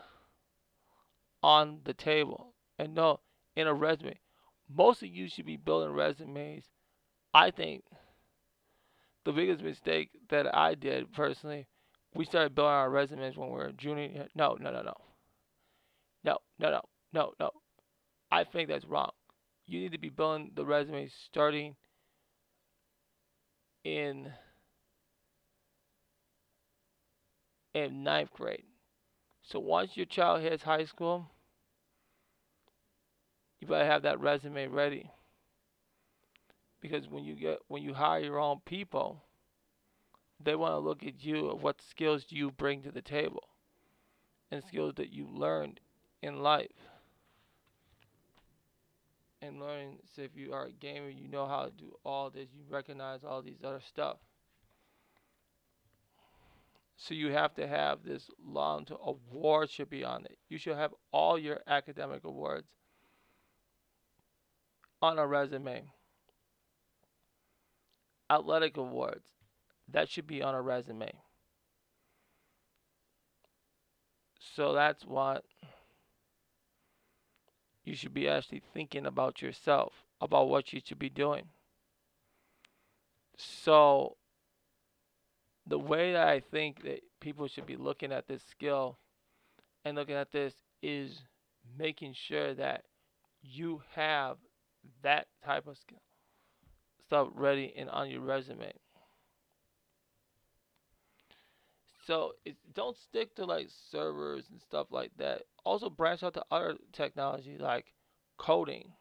on 1.42 1.80
the 1.84 1.92
table. 1.94 2.54
And 2.78 2.94
no, 2.94 3.20
in 3.56 3.66
a 3.66 3.74
resume. 3.74 4.18
Most 4.68 5.02
of 5.02 5.08
you 5.08 5.28
should 5.28 5.44
be 5.46 5.56
building 5.56 5.92
resumes. 5.92 6.64
I 7.34 7.50
think 7.50 7.84
the 9.24 9.32
biggest 9.32 9.62
mistake 9.62 10.10
that 10.28 10.54
I 10.54 10.74
did 10.74 11.10
personally, 11.12 11.66
we 12.14 12.24
started 12.26 12.54
building 12.54 12.72
our 12.72 12.90
resumes 12.90 13.36
when 13.36 13.48
we 13.48 13.54
were 13.54 13.72
junior. 13.72 14.28
No, 14.34 14.56
no, 14.60 14.70
no, 14.70 14.82
no. 14.82 14.94
No, 16.24 16.38
no, 16.58 16.70
no, 16.70 16.80
no, 17.12 17.34
no. 17.38 17.50
I 18.30 18.44
think 18.44 18.68
that's 18.68 18.84
wrong. 18.86 19.12
You 19.66 19.80
need 19.80 19.92
to 19.92 19.98
be 19.98 20.10
building 20.10 20.52
the 20.54 20.64
resume 20.64 21.08
starting 21.08 21.76
in 23.84 24.32
in 27.74 28.02
ninth 28.02 28.32
grade. 28.32 28.64
So 29.42 29.58
once 29.58 29.96
your 29.96 30.06
child 30.06 30.42
hits 30.42 30.62
high 30.62 30.84
school, 30.84 31.30
you 33.60 33.66
better 33.66 33.84
have 33.84 34.02
that 34.02 34.20
resume 34.20 34.68
ready 34.68 35.10
because 36.80 37.08
when 37.08 37.24
you 37.24 37.34
get 37.34 37.58
when 37.68 37.82
you 37.82 37.94
hire 37.94 38.20
your 38.20 38.38
own 38.38 38.60
people, 38.64 39.22
they 40.42 40.54
want 40.54 40.72
to 40.72 40.78
look 40.78 41.04
at 41.04 41.22
you 41.22 41.48
of 41.50 41.62
what 41.62 41.80
skills 41.82 42.24
do 42.24 42.36
you 42.36 42.50
bring 42.50 42.82
to 42.82 42.90
the 42.90 43.02
table 43.02 43.44
and 44.50 44.64
skills 44.64 44.94
that 44.96 45.12
you 45.12 45.28
learned 45.28 45.80
in 46.22 46.42
life. 46.42 46.68
And 49.42 49.60
learning 49.60 49.98
so 50.14 50.22
if 50.22 50.36
you 50.36 50.52
are 50.52 50.66
a 50.66 50.72
gamer, 50.72 51.08
you 51.08 51.28
know 51.28 51.46
how 51.46 51.64
to 51.64 51.70
do 51.70 51.94
all 52.04 52.30
this, 52.30 52.48
you 52.54 52.62
recognize 52.68 53.24
all 53.24 53.42
these 53.42 53.62
other 53.64 53.80
stuff. 53.86 54.18
So 57.02 57.14
you 57.14 57.32
have 57.32 57.54
to 57.54 57.66
have 57.66 58.04
this 58.04 58.28
long 58.44 58.84
to 58.84 58.96
award 58.98 59.70
should 59.70 59.88
be 59.88 60.04
on 60.04 60.26
it. 60.26 60.36
You 60.50 60.58
should 60.58 60.76
have 60.76 60.92
all 61.12 61.38
your 61.38 61.60
academic 61.66 62.24
awards 62.24 62.68
on 65.00 65.18
a 65.18 65.26
resume 65.26 65.90
athletic 68.28 68.76
awards. 68.76 69.24
That 69.88 70.10
should 70.10 70.26
be 70.26 70.42
on 70.42 70.54
a 70.54 70.60
resume. 70.60 71.10
So 74.54 74.74
that's 74.74 75.06
what 75.06 75.44
you 77.82 77.94
should 77.94 78.12
be 78.12 78.28
actually 78.28 78.62
thinking 78.74 79.06
about 79.06 79.40
yourself, 79.40 80.04
about 80.20 80.50
what 80.50 80.74
you 80.74 80.82
should 80.84 80.98
be 80.98 81.08
doing. 81.08 81.44
So 83.38 84.18
the 85.66 85.78
way 85.78 86.12
that 86.12 86.28
I 86.28 86.40
think 86.40 86.82
that 86.84 87.00
people 87.20 87.46
should 87.48 87.66
be 87.66 87.76
looking 87.76 88.12
at 88.12 88.26
this 88.28 88.42
skill 88.50 88.98
and 89.84 89.96
looking 89.96 90.14
at 90.14 90.32
this 90.32 90.54
is 90.82 91.20
making 91.78 92.14
sure 92.14 92.54
that 92.54 92.84
you 93.42 93.82
have 93.94 94.36
that 95.02 95.26
type 95.44 95.66
of 95.66 95.76
skill 95.76 96.00
stuff 97.10 97.28
ready 97.34 97.72
and 97.76 97.90
on 97.90 98.08
your 98.08 98.20
resume. 98.20 98.72
So 102.06 102.32
don't 102.74 102.96
stick 102.96 103.34
to 103.36 103.44
like 103.44 103.68
servers 103.90 104.44
and 104.50 104.60
stuff 104.60 104.88
like 104.90 105.10
that. 105.18 105.42
Also 105.64 105.90
branch 105.90 106.22
out 106.22 106.34
to 106.34 106.44
other 106.50 106.76
technology 106.92 107.56
like 107.58 107.92
coding, 108.38 108.92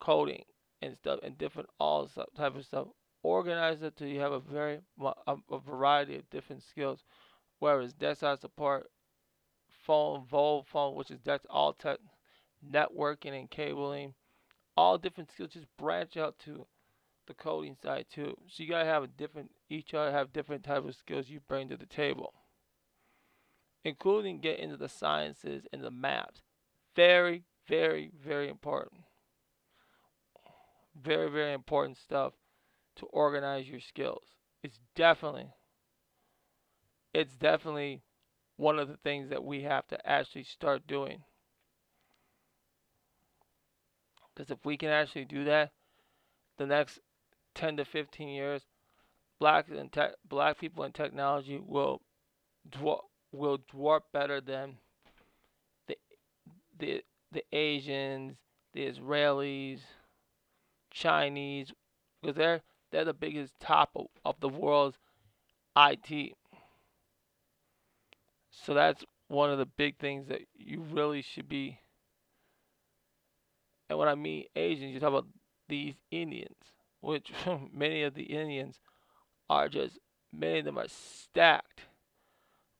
coding 0.00 0.44
and 0.80 0.96
stuff, 0.96 1.20
and 1.22 1.38
different 1.38 1.68
all 1.78 2.08
type 2.36 2.56
of 2.56 2.64
stuff. 2.64 2.88
Organize 3.22 3.82
it 3.82 3.96
till 3.96 4.08
you 4.08 4.20
have 4.20 4.32
a 4.32 4.40
very 4.40 4.80
a, 5.00 5.36
a 5.50 5.58
variety 5.58 6.16
of 6.16 6.28
different 6.30 6.62
skills. 6.62 7.04
Whereas 7.60 7.92
desktop 7.92 8.40
support, 8.40 8.90
phone, 9.86 10.26
VoIP 10.30 10.66
phone, 10.66 10.96
which 10.96 11.12
is 11.12 11.20
that's 11.24 11.46
all 11.48 11.72
tech, 11.72 11.98
networking 12.68 13.38
and 13.38 13.48
cabling, 13.48 14.14
all 14.76 14.98
different 14.98 15.30
skills. 15.30 15.50
Just 15.52 15.68
branch 15.78 16.16
out 16.16 16.36
to 16.40 16.66
the 17.28 17.34
coding 17.34 17.76
side 17.80 18.06
too. 18.12 18.36
So 18.48 18.64
you 18.64 18.68
gotta 18.68 18.84
have 18.84 19.04
a 19.04 19.08
different. 19.08 19.52
Each 19.70 19.94
other 19.94 20.10
have 20.10 20.32
different 20.32 20.64
type 20.64 20.84
of 20.84 20.96
skills 20.96 21.28
you 21.28 21.38
bring 21.46 21.68
to 21.68 21.76
the 21.76 21.86
table, 21.86 22.34
including 23.84 24.40
get 24.40 24.58
into 24.58 24.76
the 24.76 24.88
sciences 24.88 25.64
and 25.72 25.84
the 25.84 25.92
maps. 25.92 26.42
Very, 26.96 27.44
very, 27.68 28.10
very 28.20 28.48
important. 28.48 29.02
Very, 31.00 31.30
very 31.30 31.52
important 31.52 31.96
stuff 31.96 32.34
to 32.96 33.06
organize 33.06 33.68
your 33.68 33.80
skills. 33.80 34.24
It's 34.62 34.80
definitely, 34.94 35.48
it's 37.12 37.36
definitely 37.36 38.02
one 38.56 38.78
of 38.78 38.88
the 38.88 38.96
things 38.96 39.30
that 39.30 39.44
we 39.44 39.62
have 39.62 39.86
to 39.88 40.08
actually 40.08 40.44
start 40.44 40.86
doing. 40.86 41.22
Because 44.34 44.50
if 44.50 44.64
we 44.64 44.76
can 44.76 44.88
actually 44.88 45.24
do 45.24 45.44
that, 45.44 45.72
the 46.58 46.66
next 46.66 47.00
10 47.54 47.76
to 47.78 47.84
15 47.84 48.28
years, 48.28 48.62
black 49.38 49.66
and 49.68 49.92
te- 49.92 50.14
black 50.28 50.58
people 50.58 50.84
in 50.84 50.92
technology 50.92 51.58
will 51.58 52.00
dwar- 52.70 53.04
will 53.32 53.58
dwarf 53.58 54.02
better 54.12 54.40
than 54.40 54.78
the 55.86 55.98
the 56.78 57.04
the 57.32 57.44
Asians, 57.52 58.36
the 58.72 58.86
Israelis, 58.86 59.80
Chinese, 60.90 61.72
because 62.20 62.36
they're 62.36 62.62
they're 62.92 63.04
the 63.04 63.14
biggest 63.14 63.54
top 63.60 63.90
of, 63.96 64.06
of 64.24 64.36
the 64.40 64.48
world's 64.48 64.98
IT. 65.76 66.34
So 68.50 68.74
that's 68.74 69.04
one 69.28 69.50
of 69.50 69.58
the 69.58 69.66
big 69.66 69.98
things 69.98 70.28
that 70.28 70.42
you 70.54 70.80
really 70.80 71.22
should 71.22 71.48
be. 71.48 71.80
And 73.88 73.98
when 73.98 74.08
I 74.08 74.14
mean 74.14 74.44
Asians, 74.54 74.92
you 74.94 75.00
talk 75.00 75.08
about 75.08 75.26
these 75.68 75.94
Indians 76.10 76.56
which 77.02 77.32
many 77.74 78.02
of 78.02 78.14
the 78.14 78.22
Indians 78.22 78.80
are 79.50 79.68
just, 79.68 79.98
many 80.32 80.60
of 80.60 80.64
them 80.64 80.78
are 80.78 80.88
stacked 80.88 81.82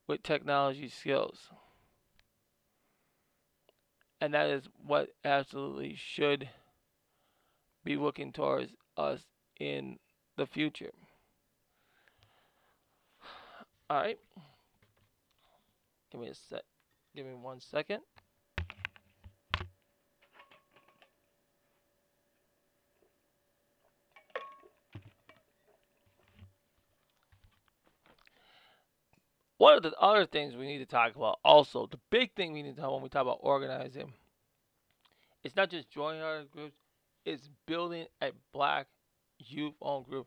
with 0.09 0.23
technology 0.23 0.89
skills. 0.89 1.51
And 4.21 4.33
that 4.33 4.49
is 4.49 4.69
what 4.87 5.11
absolutely 5.25 5.97
should 5.97 6.49
be 7.85 7.97
looking 7.97 8.33
towards 8.33 8.73
us 8.97 9.23
in 9.59 9.99
the 10.37 10.47
future. 10.47 10.93
All 13.91 14.01
right. 14.01 14.19
Give 16.11 16.21
me 16.21 16.29
a 16.29 16.35
sec. 16.35 16.63
Give 17.15 17.27
me 17.27 17.35
one 17.35 17.61
second. 17.61 18.01
One 29.59 29.77
of 29.77 29.85
the 29.85 29.93
other 30.01 30.27
things 30.27 30.57
we 30.57 30.67
need 30.67 30.79
to 30.79 30.87
talk 30.87 31.15
about, 31.15 31.39
also, 31.45 31.87
the 31.87 32.01
big 32.11 32.35
thing 32.35 32.53
we 32.53 32.63
need 32.63 32.75
to 32.75 32.81
talk 32.81 32.87
about 32.87 32.95
when 32.95 33.03
we 33.05 33.09
talk 33.09 33.23
about 33.23 33.39
organizing, 33.43 34.13
it's 35.45 35.55
not 35.55 35.71
just 35.71 35.89
joining 35.89 36.21
other 36.21 36.47
groups, 36.51 36.75
it's 37.25 37.49
building 37.67 38.07
a 38.21 38.31
black 38.53 38.89
youth 39.49 39.75
owned 39.81 40.07
group. 40.07 40.27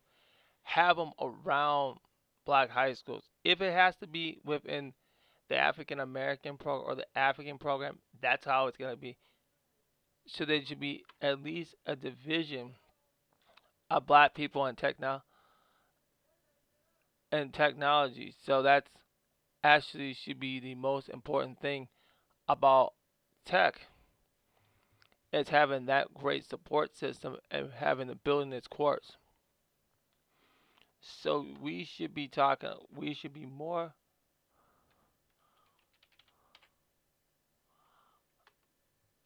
Have 0.62 0.96
them 0.96 1.12
around 1.20 1.98
black 2.44 2.70
high 2.70 2.94
schools. 2.94 3.24
If 3.44 3.60
it 3.60 3.72
has 3.72 3.96
to 3.96 4.06
be 4.06 4.38
within 4.44 4.92
the 5.48 5.56
African 5.56 6.00
American 6.00 6.56
program 6.56 6.90
or 6.90 6.94
the 6.96 7.18
African 7.18 7.58
program, 7.58 7.98
that's 8.20 8.44
how 8.44 8.66
it's 8.66 8.76
going 8.76 8.94
to 8.94 9.00
be. 9.00 9.16
So 10.26 10.44
there 10.44 10.60
should 10.64 10.80
be 10.80 11.04
at 11.20 11.42
least 11.42 11.74
a 11.86 11.94
division 11.94 12.72
of 13.90 14.06
black 14.06 14.34
people 14.34 14.66
in 14.66 14.74
techno 14.74 15.22
and 17.30 17.54
technology. 17.54 18.34
So 18.44 18.62
that's 18.62 18.90
actually 19.62 20.14
should 20.14 20.40
be 20.40 20.60
the 20.60 20.74
most 20.74 21.08
important 21.08 21.60
thing 21.60 21.88
about 22.48 22.94
tech 23.44 23.80
is 25.32 25.48
having 25.50 25.86
that 25.86 26.12
great 26.14 26.44
support 26.44 26.96
system 26.96 27.36
and 27.50 27.72
having 27.72 28.08
the 28.08 28.14
building 28.16 28.52
its 28.52 28.68
course. 28.68 29.16
So 31.00 31.46
we 31.58 31.84
should 31.84 32.12
be 32.12 32.28
talking 32.28 32.74
we 32.94 33.14
should 33.14 33.32
be 33.32 33.46
more 33.46 33.94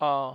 uh 0.00 0.34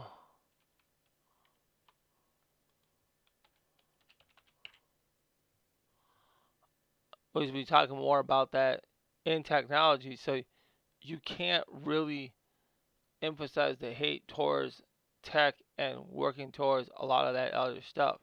we 7.33 7.45
should 7.45 7.53
be 7.53 7.65
talking 7.65 7.97
more 7.97 8.19
about 8.19 8.51
that 8.53 8.83
in 9.25 9.43
technology. 9.43 10.15
So 10.15 10.41
you 11.01 11.19
can't 11.25 11.65
really 11.71 12.33
emphasize 13.21 13.77
the 13.79 13.93
hate 13.93 14.27
towards 14.27 14.81
tech 15.25 15.55
and 15.77 15.99
working 16.09 16.51
towards 16.51 16.89
a 16.97 17.05
lot 17.05 17.27
of 17.27 17.33
that 17.33 17.53
other 17.53 17.81
stuff. 17.81 18.21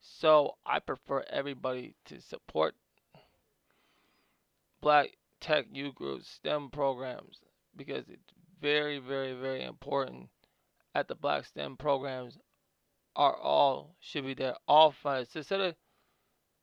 So 0.00 0.56
I 0.66 0.80
prefer 0.80 1.24
everybody 1.30 1.94
to 2.06 2.20
support 2.20 2.74
black 4.80 5.16
tech 5.40 5.66
youth 5.72 5.94
groups, 5.94 6.28
STEM 6.28 6.70
programs, 6.70 7.38
because 7.76 8.08
it's 8.08 8.32
very, 8.60 8.98
very, 8.98 9.34
very 9.34 9.62
important 9.62 10.28
at 10.94 11.08
the 11.08 11.14
black 11.14 11.44
STEM 11.44 11.76
programs 11.76 12.38
are 13.16 13.36
all 13.36 13.94
should 14.00 14.26
be 14.26 14.34
there, 14.34 14.56
all 14.66 14.92
funded. 15.02 15.30
So 15.30 15.38
instead 15.38 15.60
of 15.60 15.74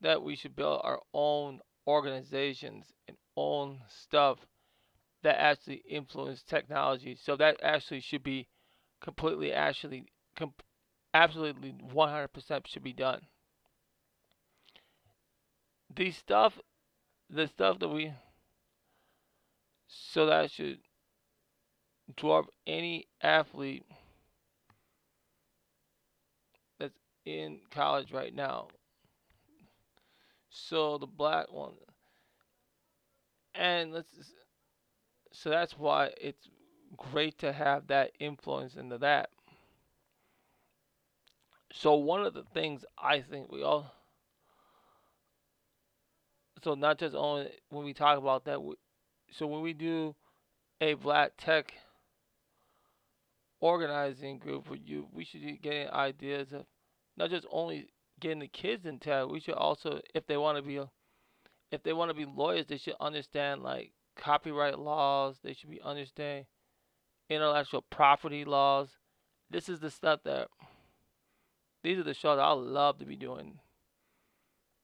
that 0.02 0.21
we 0.21 0.36
should 0.36 0.56
build 0.56 0.82
our 0.84 1.00
own 1.13 1.62
organizations 1.88 2.91
and 3.08 3.17
own 3.38 3.80
stuff 3.88 4.39
that 5.24 5.39
actually 5.39 5.84
influence 5.88 6.43
technology. 6.43 7.15
So 7.21 7.36
that 7.38 7.58
actually 7.63 8.02
should 8.02 8.24
be 8.24 8.47
completely, 9.01 9.51
actually, 9.51 10.05
com- 10.35 10.53
absolutely 11.13 11.73
100% 11.93 12.67
should 12.67 12.83
be 12.83 12.93
done. 12.93 13.21
The 15.93 16.11
stuff, 16.11 16.59
the 17.29 17.47
stuff 17.47 17.79
that 17.79 17.89
we, 17.89 18.13
so 19.87 20.25
that 20.27 20.51
should 20.51 20.79
dwarf 22.15 22.45
any 22.65 23.07
athlete 23.21 23.85
that's 26.79 26.97
in 27.25 27.59
college 27.71 28.11
right 28.11 28.33
now. 28.33 28.67
So 30.49 30.97
the 30.97 31.07
black 31.07 31.51
one, 31.51 31.73
and 33.55 33.93
let's 33.93 34.09
so 35.31 35.49
that's 35.49 35.77
why 35.77 36.11
it's 36.19 36.49
great 36.97 37.38
to 37.39 37.51
have 37.51 37.88
that 37.88 38.12
influence 38.19 38.75
into 38.75 38.97
that. 38.99 39.30
So 41.73 41.95
one 41.95 42.25
of 42.25 42.34
the 42.34 42.43
things 42.54 42.84
I 42.97 43.21
think 43.21 43.51
we 43.51 43.63
all 43.63 43.93
so 46.63 46.75
not 46.75 46.99
just 46.99 47.15
only 47.15 47.49
when 47.69 47.86
we 47.86 47.93
talk 47.93 48.19
about 48.19 48.45
that 48.45 48.60
so 49.32 49.47
when 49.47 49.62
we 49.62 49.73
do 49.73 50.13
a 50.80 50.93
black 50.93 51.32
tech 51.38 51.73
organizing 53.62 54.38
group 54.38 54.67
for 54.67 54.75
you 54.75 55.08
we 55.12 55.23
should 55.23 55.41
be 55.41 55.58
getting 55.58 55.89
ideas 55.89 56.54
of 56.54 56.65
not 57.17 57.30
just 57.30 57.47
only 57.51 57.88
getting 58.21 58.39
the 58.39 58.47
kids 58.47 58.86
in 58.86 58.99
tech, 58.99 59.27
we 59.27 59.39
should 59.39 59.56
also, 59.56 59.99
if 60.15 60.25
they 60.27 60.38
want 60.38 60.58
to 60.58 60.62
be, 60.62 60.80
if 61.71 61.84
they 61.84 61.91
want 61.93 62.10
to 62.10 62.15
be 62.15 62.25
lawyers, 62.25 62.67
they 62.67 62.77
should 62.77 62.95
understand 63.01 63.63
like 63.63 63.91
copyright 64.15 64.80
laws. 64.80 65.39
They 65.43 65.54
should 65.54 65.69
be 65.69 65.82
understand 65.82 66.45
intellectual 67.31 67.83
property 67.89 68.45
laws. 68.45 68.89
This 69.49 69.69
is 69.69 69.79
the 69.79 69.89
stuff 69.89 70.21
that 70.25 70.47
these 71.83 71.97
are 71.97 72.03
the 72.03 72.13
shows 72.13 72.39
I 72.39 72.51
love 72.51 72.99
to 72.99 73.05
be 73.05 73.15
doing, 73.15 73.59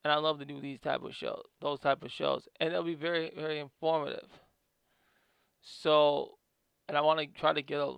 and 0.03 0.11
I 0.11 0.17
love 0.17 0.39
to 0.39 0.45
do 0.45 0.59
these 0.59 0.79
type 0.79 1.03
of 1.03 1.13
shows, 1.13 1.43
those 1.61 1.79
type 1.79 2.03
of 2.03 2.11
shows, 2.11 2.47
and 2.59 2.69
it'll 2.69 2.83
be 2.83 2.95
very 2.95 3.31
very 3.35 3.59
informative. 3.59 4.29
So, 5.61 6.37
and 6.87 6.97
I 6.97 7.01
want 7.01 7.19
to 7.19 7.27
try 7.27 7.53
to 7.53 7.61
get 7.61 7.79
a 7.79 7.95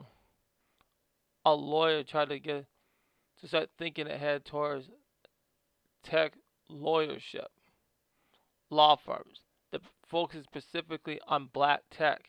a 1.45 1.53
lawyer, 1.53 2.03
try 2.03 2.25
to 2.25 2.39
get 2.39 2.65
to 3.41 3.47
start 3.47 3.69
thinking 3.77 4.07
ahead 4.07 4.45
towards 4.45 4.89
tech 6.03 6.33
lawyership, 6.69 7.47
law 8.69 8.95
firms 8.95 9.41
that 9.71 9.81
focus 10.07 10.43
specifically 10.43 11.19
on 11.27 11.49
black 11.51 11.81
tech, 11.89 12.21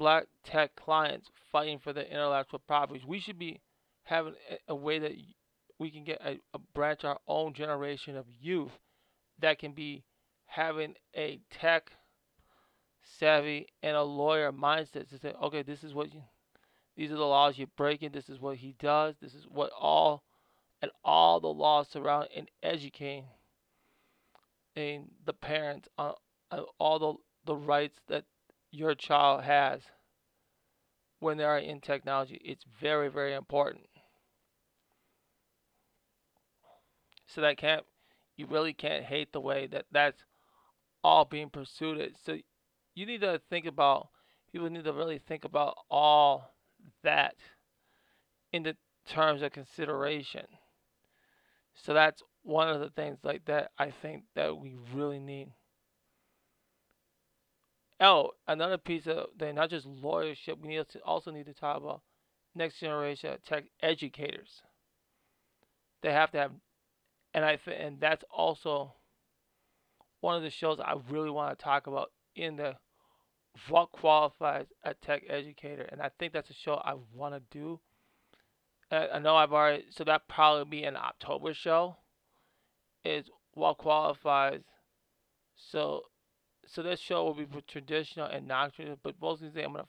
black 0.00 0.24
tech 0.44 0.74
clients 0.76 1.28
fighting 1.52 1.78
for 1.78 1.92
their 1.92 2.06
intellectual 2.06 2.58
properties. 2.58 3.04
We 3.06 3.20
should 3.20 3.38
be 3.38 3.60
having 4.02 4.32
a, 4.66 4.74
way 4.74 4.98
that 4.98 5.12
we 5.78 5.90
can 5.90 6.04
get 6.04 6.22
a, 6.24 6.40
a 6.54 6.58
branch 6.74 7.04
our 7.04 7.18
own 7.28 7.52
generation 7.52 8.16
of 8.16 8.24
youth 8.40 8.72
that 9.40 9.58
can 9.58 9.72
be 9.72 10.02
having 10.46 10.94
a 11.14 11.38
tech 11.50 11.92
savvy 13.18 13.66
and 13.82 13.94
a 13.94 14.02
lawyer 14.02 14.50
mindset 14.50 15.10
to 15.10 15.18
say, 15.18 15.34
okay, 15.42 15.62
this 15.62 15.84
is 15.84 15.92
what 15.92 16.14
you, 16.14 16.22
these 16.96 17.12
are 17.12 17.16
the 17.16 17.20
laws 17.20 17.58
you're 17.58 17.68
breaking. 17.76 18.10
This 18.10 18.30
is 18.30 18.40
what 18.40 18.56
he 18.56 18.74
does. 18.80 19.16
This 19.20 19.34
is 19.34 19.44
what 19.46 19.70
all 19.78 20.22
and 20.80 20.90
all 21.04 21.40
the 21.40 21.46
laws 21.46 21.88
surrounding 21.92 22.30
and 22.34 22.50
educating 22.62 23.24
and 24.76 25.10
the 25.26 25.34
parents 25.34 25.88
on, 25.98 26.14
on 26.50 26.64
all 26.78 26.98
the, 26.98 27.52
the 27.52 27.56
rights 27.56 27.98
that 28.08 28.24
your 28.70 28.94
child 28.94 29.42
has 29.44 29.82
when 31.20 31.36
they 31.36 31.44
are 31.44 31.58
in 31.58 31.80
technology. 31.80 32.40
It's 32.44 32.64
very, 32.80 33.08
very 33.08 33.34
important. 33.34 33.86
So 37.26 37.40
that 37.42 37.58
can't, 37.58 37.84
you 38.36 38.46
really 38.46 38.72
can't 38.72 39.04
hate 39.04 39.32
the 39.32 39.40
way 39.40 39.66
that 39.68 39.86
that's 39.92 40.24
all 41.04 41.24
being 41.24 41.50
pursued. 41.50 42.14
So 42.24 42.38
you 42.94 43.06
need 43.06 43.20
to 43.20 43.40
think 43.50 43.66
about, 43.66 44.08
people 44.50 44.68
need 44.68 44.84
to 44.84 44.92
really 44.92 45.18
think 45.18 45.44
about 45.44 45.76
all 45.90 46.54
that 47.04 47.34
in 48.52 48.62
the 48.62 48.76
terms 49.08 49.42
of 49.42 49.52
consideration. 49.52 50.46
So 51.74 51.94
that's 51.94 52.22
one 52.42 52.68
of 52.68 52.80
the 52.80 52.90
things 52.90 53.18
like 53.22 53.44
that 53.46 53.70
I 53.78 53.90
think 53.90 54.24
that 54.34 54.56
we 54.56 54.76
really 54.92 55.20
need. 55.20 55.52
Oh, 58.00 58.30
another 58.48 58.78
piece 58.78 59.06
of 59.06 59.26
thing, 59.38 59.56
not 59.56 59.70
just 59.70 59.86
lawyership, 59.86 60.60
we 60.60 60.68
need 60.68 60.88
to 60.88 61.00
also 61.00 61.30
need 61.30 61.46
to 61.46 61.54
talk 61.54 61.76
about 61.76 62.00
next 62.54 62.80
generation 62.80 63.36
tech 63.46 63.64
educators. 63.82 64.62
They 66.02 66.12
have 66.12 66.30
to 66.32 66.38
have, 66.38 66.52
and 67.34 67.44
I 67.44 67.58
and 67.70 68.00
that's 68.00 68.24
also 68.30 68.94
one 70.20 70.36
of 70.36 70.42
the 70.42 70.50
shows 70.50 70.80
I 70.80 70.94
really 71.10 71.30
want 71.30 71.58
to 71.58 71.62
talk 71.62 71.86
about 71.86 72.10
in 72.34 72.56
the 72.56 72.76
what 73.68 73.92
qualifies 73.92 74.66
a 74.84 74.94
tech 74.94 75.24
educator, 75.28 75.86
and 75.92 76.00
I 76.00 76.10
think 76.18 76.32
that's 76.32 76.50
a 76.50 76.54
show 76.54 76.74
I 76.74 76.94
want 77.14 77.34
to 77.34 77.42
do 77.50 77.80
uh, 78.90 79.06
I 79.14 79.18
know 79.20 79.36
I've 79.36 79.52
already, 79.52 79.84
so 79.90 80.04
that 80.04 80.26
probably 80.28 80.78
be 80.78 80.84
an 80.84 80.96
October 80.96 81.54
show. 81.54 81.96
Is 83.04 83.30
what 83.54 83.78
qualifies. 83.78 84.60
So, 85.56 86.02
so 86.70 86.82
this 86.82 87.00
show 87.00 87.24
will 87.24 87.34
be 87.34 87.46
traditional 87.66 88.26
and 88.26 88.46
non-traditional, 88.46 89.00
but 89.02 89.16
mostly 89.20 89.48
I'm 89.62 89.72
gonna 89.72 89.86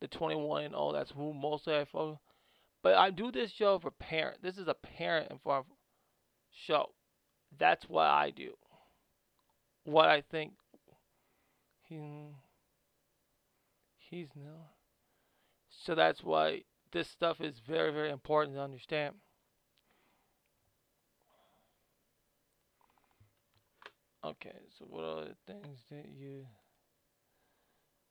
the 0.00 0.08
21 0.08 0.64
and 0.64 0.74
all. 0.74 0.92
That's 0.92 1.10
who 1.10 1.34
mostly 1.34 1.76
I 1.76 1.84
focus. 1.84 2.20
But 2.82 2.94
I 2.94 3.10
do 3.10 3.30
this 3.30 3.50
show 3.50 3.78
for 3.78 3.90
parent. 3.90 4.42
This 4.42 4.56
is 4.56 4.68
a 4.68 4.74
parent 4.74 5.30
informed 5.30 5.66
show. 6.50 6.90
That's 7.58 7.88
what 7.88 8.06
I 8.06 8.30
do. 8.30 8.52
What 9.84 10.08
I 10.08 10.22
think. 10.22 10.52
He, 11.82 11.98
he's 13.98 14.28
no. 14.36 14.68
So 15.68 15.94
that's 15.94 16.22
why 16.22 16.62
this 16.92 17.08
stuff 17.08 17.40
is 17.40 17.60
very, 17.66 17.92
very 17.92 18.10
important 18.10 18.56
to 18.56 18.62
understand. 18.62 19.16
Okay, 24.24 24.56
so 24.78 24.84
what 24.88 25.04
are 25.04 25.24
the 25.24 25.36
things 25.46 25.78
that 25.90 26.06
you 26.14 26.46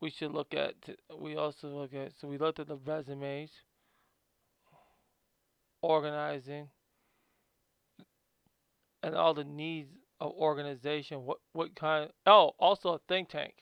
we 0.01 0.09
should 0.09 0.31
look 0.31 0.53
at? 0.53 0.73
We 1.17 1.35
also 1.35 1.67
look 1.67 1.93
at 1.93 2.13
so 2.19 2.27
we 2.27 2.37
looked 2.37 2.59
at 2.59 2.67
the 2.67 2.77
resumes, 2.77 3.51
organizing, 5.81 6.69
and 9.03 9.15
all 9.15 9.33
the 9.33 9.43
needs 9.43 9.91
of 10.19 10.31
organization. 10.31 11.25
What 11.25 11.37
what 11.53 11.75
kind? 11.75 12.09
oh, 12.25 12.51
also 12.59 12.93
a 12.93 12.99
think 13.07 13.29
tank 13.29 13.53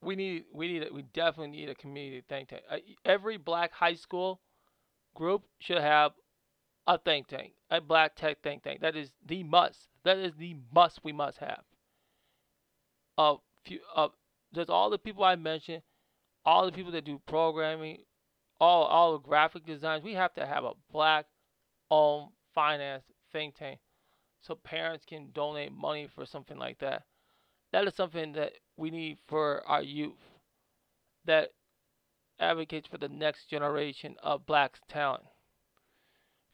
we 0.00 0.16
need 0.16 0.44
we 0.52 0.68
need 0.68 0.84
we 0.92 1.02
definitely 1.14 1.56
need 1.56 1.68
a 1.68 1.74
community 1.74 2.22
think 2.28 2.48
tank. 2.48 2.62
Every 3.04 3.36
black 3.36 3.72
high 3.72 3.94
school 3.94 4.40
group 5.14 5.42
should 5.58 5.78
have 5.78 6.12
a 6.86 6.98
think 6.98 7.28
tank, 7.28 7.52
a 7.70 7.80
black 7.80 8.14
tech 8.16 8.42
think 8.42 8.62
tank. 8.62 8.80
That 8.80 8.96
is 8.96 9.10
the 9.26 9.42
must. 9.44 9.88
That 10.04 10.18
is 10.18 10.34
the 10.38 10.56
must 10.72 11.00
we 11.04 11.12
must 11.12 11.38
have. 11.38 11.62
Of 13.16 13.40
few 13.64 13.80
of 13.94 14.12
there's 14.52 14.70
all 14.70 14.90
the 14.90 14.98
people 14.98 15.24
I 15.24 15.36
mentioned, 15.36 15.82
all 16.44 16.64
the 16.64 16.72
people 16.72 16.92
that 16.92 17.04
do 17.04 17.20
programming, 17.26 17.98
all 18.60 18.84
all 18.84 19.12
the 19.12 19.18
graphic 19.18 19.66
designs. 19.66 20.02
We 20.02 20.14
have 20.14 20.34
to 20.34 20.46
have 20.46 20.64
a 20.64 20.72
black 20.92 21.26
owned 21.90 22.30
finance 22.54 23.04
think 23.32 23.56
tank 23.56 23.80
so 24.40 24.54
parents 24.54 25.04
can 25.04 25.30
donate 25.32 25.72
money 25.72 26.08
for 26.14 26.24
something 26.24 26.58
like 26.58 26.78
that 26.78 27.02
that 27.72 27.86
is 27.86 27.94
something 27.94 28.32
that 28.32 28.52
we 28.76 28.90
need 28.90 29.18
for 29.26 29.62
our 29.66 29.82
youth 29.82 30.16
that 31.24 31.50
advocates 32.40 32.88
for 32.88 32.98
the 32.98 33.08
next 33.08 33.50
generation 33.50 34.16
of 34.22 34.46
black 34.46 34.78
talent. 34.88 35.24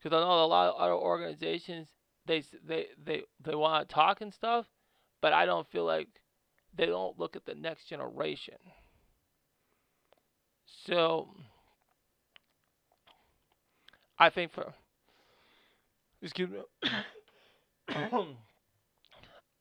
Because 0.04 0.18
I 0.18 0.20
know 0.20 0.44
a 0.44 0.46
lot 0.46 0.68
of 0.68 0.80
other 0.80 0.92
organizations 0.92 1.88
they 2.26 2.44
they 2.62 2.88
they 3.02 3.22
they 3.40 3.54
want 3.54 3.88
to 3.88 3.94
talk 3.94 4.20
and 4.20 4.34
stuff, 4.34 4.66
but 5.22 5.32
I 5.32 5.46
don't 5.46 5.66
feel 5.66 5.86
like 5.86 6.08
they 6.76 6.84
don't 6.84 7.18
look 7.18 7.36
at 7.36 7.46
the 7.46 7.54
next 7.54 7.86
generation. 7.86 8.58
So 10.66 11.30
I 14.18 14.28
think 14.28 14.52
for 14.52 14.74
excuse 16.20 16.50
me 16.50 16.58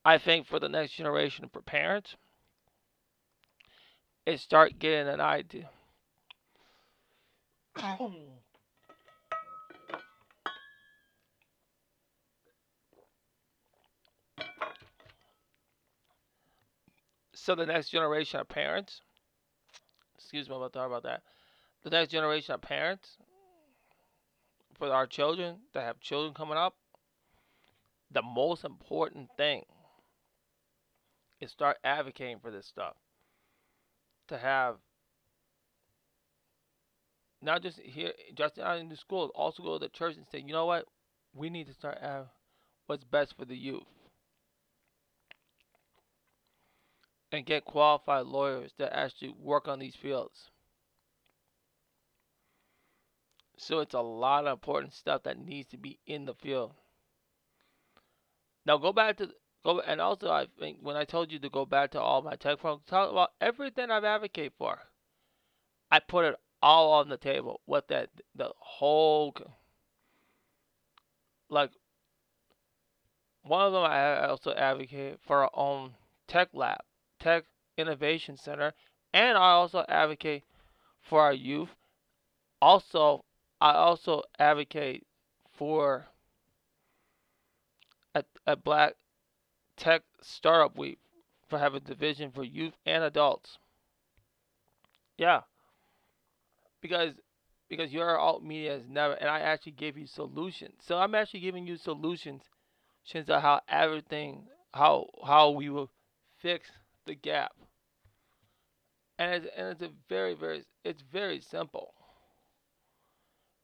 I 0.04 0.18
think 0.18 0.46
for 0.46 0.60
the 0.60 0.68
next 0.68 0.92
generation 0.92 1.48
for 1.50 1.62
parents 1.62 2.16
is 4.26 4.42
start 4.42 4.78
getting 4.78 5.08
an 5.08 5.22
idea. 5.22 5.70
Oh. 7.82 8.33
So 17.44 17.54
the 17.54 17.66
next 17.66 17.90
generation 17.90 18.40
of 18.40 18.48
parents, 18.48 19.02
excuse 20.16 20.48
me, 20.48 20.54
I'm 20.54 20.62
about 20.62 20.72
to 20.72 20.78
talk 20.78 20.86
about 20.86 21.02
that. 21.02 21.20
The 21.82 21.90
next 21.90 22.10
generation 22.10 22.54
of 22.54 22.62
parents 22.62 23.18
for 24.78 24.90
our 24.90 25.06
children 25.06 25.56
that 25.74 25.82
have 25.82 26.00
children 26.00 26.32
coming 26.32 26.56
up, 26.56 26.74
the 28.10 28.22
most 28.22 28.64
important 28.64 29.28
thing 29.36 29.64
is 31.38 31.50
start 31.50 31.76
advocating 31.84 32.38
for 32.38 32.50
this 32.50 32.66
stuff. 32.66 32.94
To 34.28 34.38
have 34.38 34.76
not 37.42 37.62
just 37.62 37.78
here, 37.78 38.12
just 38.34 38.58
out 38.58 38.78
in 38.78 38.88
the 38.88 38.96
schools, 38.96 39.30
also 39.34 39.62
go 39.62 39.74
to 39.74 39.84
the 39.84 39.90
church 39.90 40.16
and 40.16 40.24
say, 40.32 40.38
you 40.38 40.54
know 40.54 40.64
what, 40.64 40.86
we 41.34 41.50
need 41.50 41.66
to 41.66 41.74
start 41.74 41.98
have 42.00 42.28
what's 42.86 43.04
best 43.04 43.36
for 43.36 43.44
the 43.44 43.56
youth, 43.56 43.82
and 47.34 47.46
get 47.46 47.64
qualified 47.64 48.26
lawyers 48.26 48.72
that 48.78 48.96
actually 48.96 49.34
work 49.38 49.68
on 49.68 49.78
these 49.78 49.96
fields. 49.96 50.50
So 53.56 53.80
it's 53.80 53.94
a 53.94 54.00
lot 54.00 54.46
of 54.46 54.52
important 54.52 54.92
stuff 54.94 55.22
that 55.24 55.38
needs 55.38 55.68
to 55.68 55.76
be 55.76 55.98
in 56.06 56.24
the 56.24 56.34
field. 56.34 56.72
Now 58.66 58.78
go 58.78 58.92
back 58.92 59.16
to 59.18 59.30
Go 59.64 59.80
and 59.80 60.00
also 60.00 60.30
I 60.30 60.46
think 60.58 60.78
when 60.82 60.94
I 60.94 61.04
told 61.04 61.32
you 61.32 61.38
to 61.38 61.48
go 61.48 61.64
back 61.64 61.92
to 61.92 62.00
all 62.00 62.20
my 62.20 62.36
tech 62.36 62.60
programs, 62.60 62.84
talk 62.86 63.10
about 63.10 63.32
everything 63.40 63.90
I've 63.90 64.04
advocated 64.04 64.52
for. 64.58 64.78
I 65.90 66.00
put 66.00 66.26
it 66.26 66.36
all 66.62 66.92
on 66.92 67.08
the 67.08 67.16
table. 67.16 67.60
What 67.64 67.88
that 67.88 68.10
the 68.34 68.52
whole 68.58 69.34
like 71.48 71.70
one 73.42 73.66
of 73.66 73.72
them 73.72 73.84
I 73.84 74.26
also 74.26 74.52
advocate 74.52 75.18
for 75.26 75.44
our 75.44 75.50
own 75.54 75.94
tech 76.28 76.48
lab, 76.52 76.80
tech 77.18 77.44
innovation 77.76 78.36
center, 78.36 78.74
and 79.12 79.36
I 79.38 79.50
also 79.52 79.84
advocate 79.88 80.44
for 81.02 81.20
our 81.22 81.32
youth. 81.32 81.76
Also, 82.60 83.24
I 83.60 83.72
also 83.74 84.22
advocate 84.38 85.06
for 85.50 86.08
a, 88.14 88.24
a 88.46 88.56
black 88.56 88.94
tech 89.76 90.02
startup 90.22 90.76
week 90.78 90.98
for 91.48 91.58
having 91.58 91.78
a 91.78 91.80
division 91.80 92.30
for 92.32 92.44
youth 92.44 92.74
and 92.86 93.04
adults. 93.04 93.58
Yeah, 95.16 95.42
because 96.80 97.14
because 97.68 97.92
your 97.92 98.18
alt 98.18 98.42
media 98.44 98.72
has 98.72 98.88
never, 98.88 99.14
and 99.14 99.28
I 99.28 99.40
actually 99.40 99.72
gave 99.72 99.96
you 99.96 100.06
solutions. 100.06 100.74
So 100.80 100.98
I'm 100.98 101.14
actually 101.14 101.40
giving 101.40 101.66
you 101.66 101.76
solutions, 101.76 102.42
since 103.04 103.28
how 103.28 103.60
everything, 103.68 104.48
how 104.74 105.08
how 105.26 105.50
we 105.50 105.70
will 105.70 105.90
fix 106.38 106.70
the 107.06 107.14
gap. 107.14 107.52
And 109.18 109.32
it's, 109.32 109.46
and 109.56 109.68
it's 109.68 109.82
a 109.82 109.90
very 110.08 110.34
very 110.34 110.64
it's 110.84 111.02
very 111.12 111.40
simple. 111.40 111.94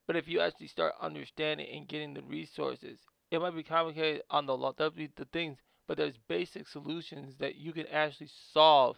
But 0.07 0.17
if 0.17 0.29
you 0.29 0.41
actually 0.41 0.69
start 0.69 0.95
understanding 1.01 1.69
and 1.73 1.89
getting 1.89 2.15
the 2.15 2.23
resources, 2.23 2.99
it 3.31 3.41
might 3.41 3.55
be 3.55 3.63
complicated 3.63 4.23
on 4.31 4.47
the 4.47 4.57
law, 4.57 4.73
the 4.77 5.11
things, 5.33 5.59
but 5.87 5.97
there's 5.97 6.19
basic 6.29 6.67
solutions 6.67 7.37
that 7.39 7.57
you 7.57 7.73
can 7.73 7.87
actually 7.87 8.31
solve 8.53 8.97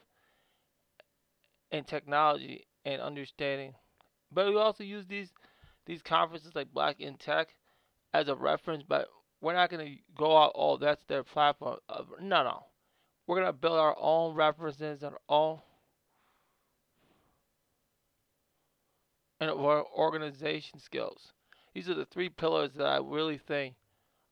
in 1.70 1.84
technology 1.84 2.66
and 2.84 3.00
understanding. 3.00 3.74
But 4.30 4.46
we 4.48 4.56
also 4.56 4.84
use 4.84 5.06
these 5.06 5.32
these 5.86 6.02
conferences 6.02 6.54
like 6.54 6.72
Black 6.72 7.00
in 7.00 7.16
Tech 7.16 7.48
as 8.14 8.28
a 8.28 8.34
reference, 8.34 8.84
but 8.86 9.08
we're 9.40 9.54
not 9.54 9.70
going 9.70 9.84
to 9.84 10.02
go 10.16 10.36
out, 10.36 10.52
oh, 10.54 10.76
that's 10.76 11.02
their 11.04 11.24
platform. 11.24 11.78
No, 12.20 12.44
no. 12.44 12.66
We're 13.26 13.36
going 13.36 13.46
to 13.46 13.52
build 13.52 13.78
our 13.78 13.96
own 13.98 14.34
references 14.34 15.02
and 15.02 15.14
own 15.28 15.60
and 19.40 19.50
our 19.50 19.84
organization 19.96 20.78
skills. 20.78 21.32
These 21.74 21.88
are 21.88 21.94
the 21.94 22.04
three 22.04 22.28
pillars 22.28 22.72
that 22.76 22.86
I 22.86 22.98
really 22.98 23.38
think 23.38 23.74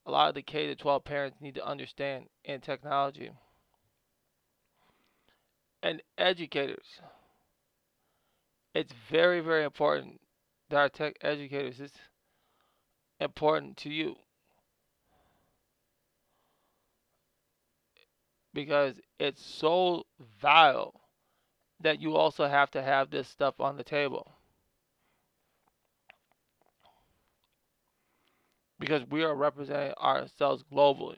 a 0.07 0.11
lot 0.11 0.29
of 0.29 0.35
the 0.37 0.43
K 0.43 0.69
to 0.69 0.77
12 0.77 1.05
parents 1.05 1.41
need 1.41 1.57
to 1.57 1.67
understand 1.67 2.27
in 2.45 2.61
technology. 2.61 3.31
And 5.83 6.01
educators. 6.17 7.01
It's 8.75 8.93
very, 9.11 9.41
very 9.41 9.65
important 9.65 10.21
that 10.69 10.77
our 10.77 10.89
tech 10.89 11.17
educators 11.23 11.81
is 11.81 11.93
important 13.19 13.77
to 13.79 13.91
you. 13.91 14.15
Because 18.53 19.01
it's 19.19 19.45
so 19.45 20.05
vile 20.41 21.01
that 21.81 22.01
you 22.01 22.17
also 22.17 22.47
have 22.47 22.71
to 22.73 22.83
have 22.83 23.11
this 23.11 23.29
stuff 23.29 23.61
on 23.61 23.77
the 23.77 23.85
table. 23.85 24.33
Because 28.79 29.03
we 29.11 29.23
are 29.23 29.35
representing 29.35 29.93
ourselves 29.95 30.65
globally. 30.73 31.17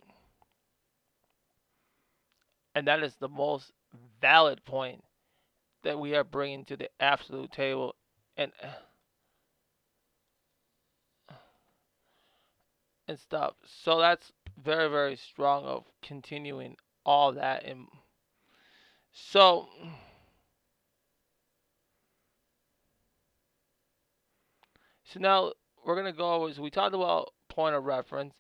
And 2.74 2.86
that 2.86 3.02
is 3.02 3.14
the 3.16 3.28
most 3.28 3.72
valid 4.20 4.64
point 4.64 5.04
that 5.84 5.98
we 5.98 6.14
are 6.14 6.24
bringing 6.24 6.64
to 6.66 6.76
the 6.76 6.88
absolute 7.00 7.52
table 7.52 7.94
and 8.36 8.52
and 13.08 13.18
stuff. 13.18 13.54
So 13.84 13.98
that's 13.98 14.32
very 14.62 14.88
very 14.88 15.16
strong 15.16 15.64
of 15.64 15.84
continuing 16.02 16.76
all 17.04 17.32
that 17.32 17.64
and 17.64 17.86
so 19.12 19.68
so 25.04 25.20
now 25.20 25.52
we're 25.84 25.96
gonna 25.96 26.12
go 26.12 26.50
so 26.52 26.62
we 26.62 26.70
talked 26.70 26.94
about 26.94 27.32
point 27.48 27.74
of 27.74 27.84
reference 27.84 28.32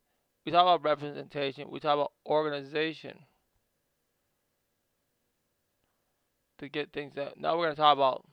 we 0.44 0.52
talked 0.52 0.62
about 0.62 0.84
representation 0.88 1.70
we 1.70 1.80
talked 1.80 1.94
about 1.98 2.12
organization 2.26 3.18
to 6.62 6.68
get 6.68 6.92
things 6.92 7.18
out. 7.18 7.38
Now 7.38 7.58
we're 7.58 7.70
to 7.70 7.76
talk 7.76 7.96
about 7.96 8.24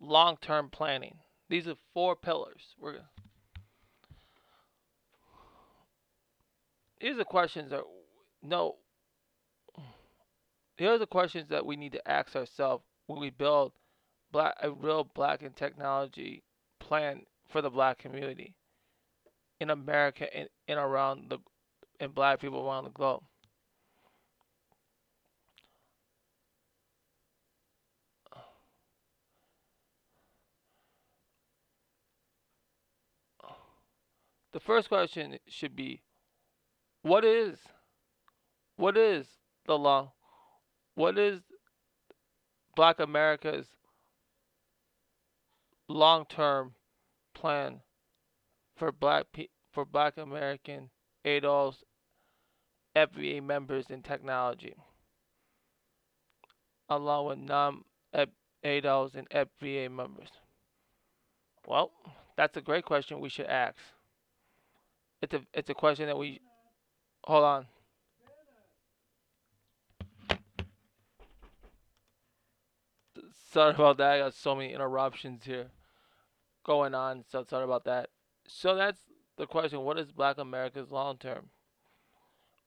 long-term 0.00 0.70
planning. 0.70 1.18
These 1.48 1.68
are 1.68 1.76
four 1.92 2.16
pillars. 2.16 2.74
We're 2.80 2.92
gonna, 2.92 3.08
these 7.02 7.18
are 7.18 7.24
questions 7.24 7.70
that 7.70 7.82
no. 8.42 8.76
Here 10.76 10.92
are 10.92 10.98
the 10.98 11.06
questions 11.06 11.48
that 11.50 11.66
we 11.66 11.76
need 11.76 11.92
to 11.92 12.08
ask 12.08 12.34
ourselves 12.34 12.84
when 13.06 13.20
we 13.20 13.30
build 13.30 13.72
black, 14.30 14.54
a 14.62 14.70
real 14.70 15.04
black 15.04 15.42
and 15.42 15.54
technology 15.54 16.44
plan 16.78 17.22
for 17.48 17.60
the 17.60 17.70
black 17.70 17.98
community 17.98 18.54
in 19.60 19.68
America 19.70 20.34
and, 20.34 20.48
and 20.68 20.78
around 20.78 21.28
the 21.28 21.38
and 22.00 22.14
black 22.14 22.40
people 22.40 22.66
around 22.66 22.84
the 22.84 22.90
globe. 22.90 23.22
the 34.52 34.60
first 34.60 34.88
question 34.88 35.38
should 35.48 35.74
be 35.74 36.02
what 37.02 37.24
is 37.24 37.58
what 38.76 38.96
is 38.96 39.26
the 39.66 39.76
law? 39.76 40.12
What 40.94 41.18
is 41.18 41.40
black 42.74 43.00
america's 43.00 43.66
long-term 45.88 46.74
plan 47.34 47.80
for 48.76 48.90
black 48.90 49.26
pe- 49.32 49.48
for 49.70 49.84
black 49.84 50.16
american 50.16 50.88
adults 51.24 51.84
fba 52.96 53.42
members 53.42 53.86
in 53.90 54.02
technology? 54.02 54.74
Along 56.88 57.26
with 57.26 57.38
non 57.38 57.84
adults 58.64 59.14
and 59.16 59.28
fba 59.30 59.90
members. 59.90 60.28
Well 61.66 61.90
that's 62.36 62.56
a 62.56 62.60
great 62.60 62.84
question 62.84 63.20
we 63.20 63.28
should 63.28 63.46
ask. 63.46 63.76
It's 65.20 65.34
a 65.34 65.42
it's 65.52 65.70
a 65.70 65.74
question 65.74 66.06
that 66.06 66.16
we 66.16 66.40
hold 67.24 67.44
on. 67.44 67.66
Sorry 73.50 73.74
about 73.74 73.98
that. 73.98 74.12
I 74.12 74.18
got 74.18 74.34
so 74.34 74.54
many 74.54 74.72
interruptions 74.72 75.44
here 75.44 75.66
going 76.64 76.94
on. 76.94 77.24
So 77.28 77.44
sorry 77.48 77.64
about 77.64 77.84
that. 77.84 78.08
So 78.46 78.74
that's 78.74 79.00
the 79.36 79.46
question. 79.46 79.80
What 79.80 79.98
is 79.98 80.10
Black 80.10 80.38
America's 80.38 80.90
long 80.90 81.18
term? 81.18 81.50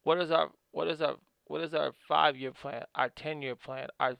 What 0.04 0.20
is 0.20 0.32
our 0.32 0.52
what 0.72 0.88
is 0.88 1.02
our 1.02 1.16
what 1.46 1.62
is 1.62 1.74
our 1.74 1.92
five 2.08 2.38
year 2.38 2.52
plan, 2.52 2.86
our 2.94 3.10
ten 3.10 3.42
year 3.42 3.56
plan, 3.56 3.88
our 4.00 4.16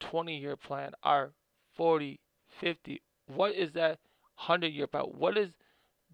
twenty 0.00 0.36
year 0.36 0.56
plan, 0.56 0.92
our 1.02 1.32
40, 1.76 2.18
50? 2.48 3.00
What 3.26 3.54
is 3.54 3.72
that 3.72 4.00
hundred 4.34 4.72
year 4.72 4.88
plan? 4.88 5.04
What 5.04 5.38
is 5.38 5.50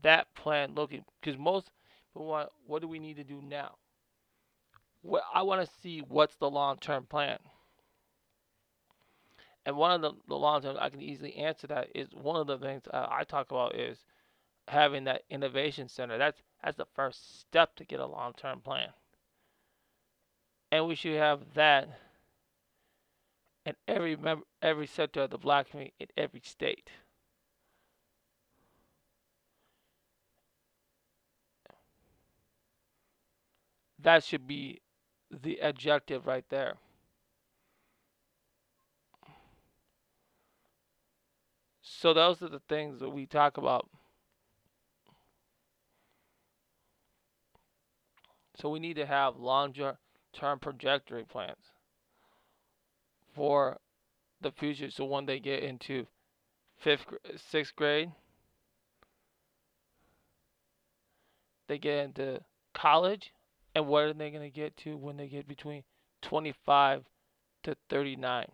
that 0.02 0.34
plan 0.34 0.74
looking? 0.74 1.04
Because 1.20 1.38
most 1.38 1.70
people 2.14 2.26
want, 2.26 2.48
what 2.66 2.80
do 2.80 2.88
we 2.88 2.98
need 2.98 3.16
to 3.16 3.24
do 3.24 3.42
now? 3.46 3.74
What 5.02 5.22
I 5.34 5.42
want 5.42 5.66
to 5.66 5.74
see 5.82 6.00
what's 6.08 6.36
the 6.36 6.48
long 6.48 6.78
term 6.78 7.04
plan. 7.04 7.38
And 9.66 9.76
one 9.76 9.92
of 9.92 10.00
the, 10.00 10.12
the 10.28 10.36
long 10.36 10.62
term, 10.62 10.76
I 10.78 10.88
can 10.88 11.02
easily 11.02 11.34
answer 11.36 11.66
that 11.66 11.88
is 11.94 12.08
one 12.12 12.36
of 12.36 12.46
the 12.46 12.58
things 12.58 12.82
uh, 12.92 13.06
I 13.10 13.24
talk 13.24 13.50
about 13.50 13.74
is 13.74 13.98
having 14.68 15.04
that 15.04 15.22
innovation 15.28 15.88
center. 15.88 16.16
That's 16.16 16.40
that's 16.62 16.76
the 16.76 16.86
first 16.94 17.40
step 17.40 17.74
to 17.76 17.84
get 17.84 18.00
a 18.00 18.06
long 18.06 18.32
term 18.34 18.60
plan. 18.60 18.88
And 20.72 20.86
we 20.86 20.94
should 20.94 21.16
have 21.16 21.40
that 21.54 21.88
in 23.66 23.74
every 23.86 24.16
member, 24.16 24.44
every 24.62 24.86
sector 24.86 25.22
of 25.22 25.30
the 25.30 25.38
black 25.38 25.70
community 25.70 25.94
in 26.00 26.08
every 26.16 26.40
state. 26.44 26.90
That 34.04 34.22
should 34.22 34.46
be 34.46 34.82
the 35.30 35.60
adjective 35.60 36.26
right 36.26 36.44
there. 36.50 36.74
So 41.80 42.12
those 42.12 42.42
are 42.42 42.48
the 42.48 42.60
things 42.68 43.00
that 43.00 43.10
we 43.10 43.24
talk 43.26 43.56
about. 43.56 43.88
So 48.56 48.68
we 48.68 48.78
need 48.78 48.96
to 48.96 49.06
have 49.06 49.36
long-term 49.36 49.96
trajectory 50.60 51.24
plans 51.24 51.72
for 53.34 53.78
the 54.40 54.52
future. 54.52 54.90
So 54.90 55.06
when 55.06 55.24
they 55.24 55.40
get 55.40 55.62
into 55.62 56.06
fifth, 56.76 57.06
sixth 57.36 57.74
grade, 57.74 58.12
they 61.68 61.78
get 61.78 62.04
into 62.04 62.40
college, 62.74 63.32
and 63.74 63.86
what 63.86 64.04
are 64.04 64.12
they 64.12 64.30
going 64.30 64.42
to 64.42 64.50
get 64.50 64.76
to 64.78 64.96
when 64.96 65.16
they 65.16 65.26
get 65.26 65.48
between 65.48 65.82
25 66.22 67.04
to 67.64 67.76
39? 67.88 68.46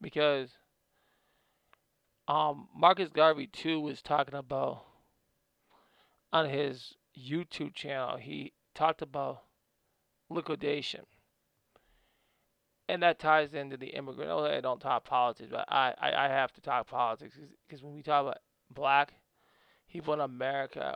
Because 0.00 0.50
um, 2.28 2.68
Marcus 2.76 3.10
Garvey 3.10 3.46
too 3.46 3.80
was 3.80 4.02
talking 4.02 4.34
about 4.34 4.84
on 6.32 6.48
his 6.48 6.94
YouTube 7.18 7.74
channel. 7.74 8.16
He 8.16 8.52
talked 8.74 9.02
about 9.02 9.42
liquidation, 10.28 11.06
and 12.88 13.02
that 13.02 13.18
ties 13.18 13.52
into 13.52 13.76
the 13.76 13.88
immigrant. 13.88 14.30
Oh, 14.30 14.44
I 14.44 14.60
don't 14.60 14.80
talk 14.80 15.04
politics, 15.04 15.50
but 15.50 15.64
I, 15.68 15.94
I, 16.00 16.26
I 16.26 16.28
have 16.28 16.52
to 16.52 16.60
talk 16.60 16.86
politics 16.86 17.36
because 17.66 17.82
when 17.82 17.94
we 17.94 18.02
talk 18.02 18.22
about 18.22 18.38
black 18.72 19.14
people 19.90 20.14
in 20.14 20.20
America, 20.20 20.94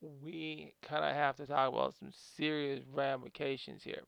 we 0.00 0.74
kind 0.82 1.04
of 1.04 1.14
have 1.14 1.36
to 1.36 1.46
talk 1.46 1.72
about 1.72 1.94
some 1.98 2.12
serious 2.36 2.84
ramifications 2.92 3.82
here. 3.82 4.02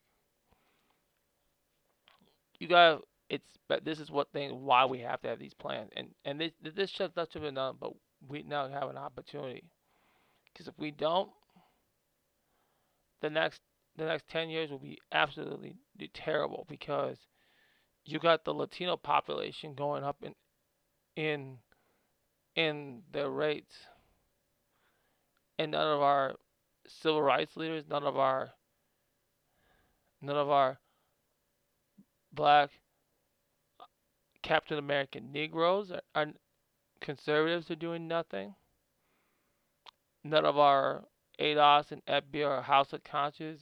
You 2.59 2.69
got 2.69 3.03
it's 3.29 3.47
but 3.69 3.85
this 3.85 4.01
is 4.01 4.11
what 4.11 4.31
thing 4.33 4.65
why 4.65 4.85
we 4.85 4.99
have 5.01 5.21
to 5.23 5.29
have 5.29 5.39
these 5.39 5.55
plans 5.55 5.91
and 5.97 6.09
and 6.25 6.41
this 6.41 6.53
this 6.63 6.91
should 6.91 7.13
that 7.15 7.33
should 7.33 7.43
have 7.43 7.49
been 7.49 7.55
done, 7.55 7.77
but 7.81 7.93
we 8.29 8.43
now 8.43 8.69
have 8.69 8.89
an 8.91 8.99
opportunity 8.99 9.65
because 10.53 10.69
if 10.69 10.75
we 10.79 10.91
don't, 10.91 11.31
the 13.23 13.31
next 13.31 13.61
the 13.97 14.05
next 14.05 14.29
ten 14.29 14.49
years 14.51 14.71
will 14.71 14.79
be 14.79 14.99
absolutely 15.13 15.77
terrible 16.15 16.67
because 16.69 17.17
you 18.05 18.19
got 18.19 18.45
the 18.45 18.55
Latino 18.55 18.97
population 18.97 19.75
going 19.75 20.05
up 20.05 20.23
in 20.23 20.35
in 21.17 21.59
in 22.57 23.03
their 23.13 23.31
rates 23.31 23.75
and 25.61 25.73
none 25.73 25.89
of 25.89 26.01
our 26.01 26.35
civil 26.87 27.21
rights 27.21 27.55
leaders, 27.55 27.85
none 27.87 28.05
of 28.05 28.17
our 28.17 28.51
none 30.23 30.37
of 30.37 30.49
our 30.49 30.79
black 32.33 32.71
Captain 34.43 34.79
American 34.79 35.31
Negroes 35.31 35.93
are, 35.93 36.01
are 36.15 36.33
conservatives 37.03 37.71
are 37.71 37.77
doing 37.77 38.09
nothing. 38.09 38.55
None 40.25 40.47
of 40.47 40.57
our 40.57 41.05
ADOS 41.39 41.93
and 41.93 42.03
FBA 42.07 42.49
or 42.49 42.63
House 42.63 42.95
of 42.95 43.05
Conscience 43.05 43.61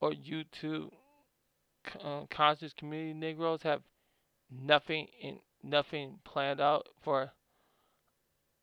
or 0.00 0.10
YouTube 0.10 0.90
uh, 2.02 2.22
conscious 2.30 2.72
community 2.72 3.14
Negroes 3.14 3.62
have 3.62 3.82
nothing 4.50 5.06
in 5.20 5.38
nothing 5.62 6.18
planned 6.24 6.60
out 6.60 6.88
for 7.04 7.32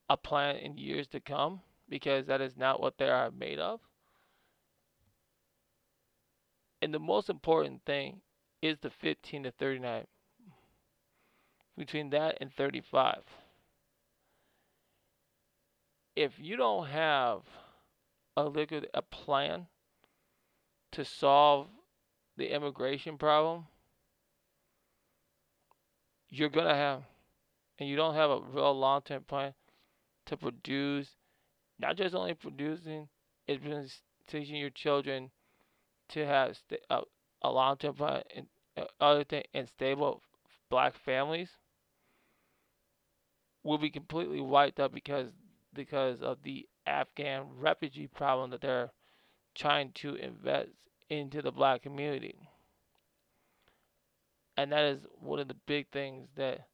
a 0.10 0.18
plan 0.18 0.58
in 0.58 0.78
years 0.78 1.08
to 1.08 1.20
come 1.20 1.62
because 1.89 2.26
that 2.28 2.41
is 2.41 2.58
not 2.58 2.82
what 2.82 2.98
they 2.98 3.10
are 3.10 3.32
made 3.32 3.60
of. 3.60 3.80
And 6.82 6.94
the 6.94 7.00
most 7.00 7.30
important 7.30 7.82
thing 7.86 8.22
is 8.62 8.78
the 8.82 8.89
15 8.89 9.44
to 9.44 9.52
39. 9.52 10.06
Between 11.78 12.10
that 12.12 12.38
and 12.39 12.54
35. 12.54 13.22
If 16.15 16.34
you 16.38 16.56
don't 16.56 16.88
have 16.88 17.41
a 18.38 18.44
liquid 18.44 18.88
a 18.94 19.02
plan 19.02 19.68
to 20.91 21.04
solve 21.04 21.68
the 22.38 22.54
immigration 22.54 23.18
problem, 23.18 23.65
you're 26.30 26.50
gonna 26.50 26.76
have 26.76 27.04
and 27.80 27.89
you 27.89 27.96
don't 27.96 28.15
have 28.15 28.30
a 28.30 28.41
real 28.41 28.78
long 28.78 29.02
term 29.02 29.24
plan 29.24 29.54
to 30.27 30.38
produce, 30.38 31.15
not 31.79 31.97
just 31.97 32.15
only 32.15 32.33
producing, 32.35 33.09
it's 33.47 34.01
teaching 34.27 34.55
your 34.57 34.69
children 34.71 35.31
to 36.09 36.25
have 36.25 36.57
st- 36.57 36.81
a, 36.89 37.01
a 37.43 37.51
long 37.51 37.77
term 37.77 37.95
and 38.35 38.47
uh, 38.77 38.85
other 38.99 39.23
thing 39.23 39.43
and 39.53 39.67
stable 39.69 40.21
black 40.69 40.95
families 40.95 41.49
will 43.63 43.77
be 43.77 43.89
completely 43.89 44.39
wiped 44.39 44.79
out 44.79 44.93
because 44.93 45.31
because 45.73 46.21
of 46.21 46.41
the 46.43 46.67
Afghan 46.88 47.47
refugee 47.57 48.07
problem 48.07 48.49
that 48.51 48.61
they're 48.61 48.91
trying 49.55 49.91
to 49.93 50.15
invest 50.15 50.69
into 51.09 51.41
the 51.41 51.51
black 51.51 51.81
community. 51.83 52.49
And 54.57 54.71
that 54.73 54.83
is 54.83 55.07
one 55.19 55.39
of 55.39 55.47
the 55.47 55.53
big 55.65 55.88
things 55.91 56.27
that 56.35 56.67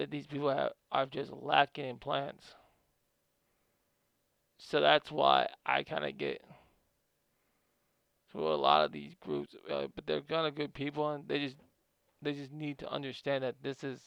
that 0.00 0.10
these 0.10 0.26
people 0.26 0.48
have, 0.48 0.72
are 0.90 1.04
just 1.04 1.30
lacking 1.30 1.84
in 1.84 1.96
plans. 1.98 2.54
So 4.56 4.80
that's 4.80 5.12
why 5.12 5.46
I 5.66 5.82
kind 5.82 6.06
of 6.06 6.16
get 6.16 6.42
through 8.32 8.48
a 8.48 8.56
lot 8.56 8.82
of 8.82 8.92
these 8.92 9.12
groups, 9.20 9.54
uh, 9.70 9.88
but 9.94 10.06
they're 10.06 10.22
kind 10.22 10.46
of 10.46 10.54
good 10.54 10.72
people, 10.72 11.10
and 11.10 11.28
they 11.28 11.38
just 11.38 11.56
they 12.22 12.32
just 12.32 12.50
need 12.50 12.78
to 12.78 12.90
understand 12.90 13.44
that 13.44 13.56
this 13.62 13.84
is 13.84 14.00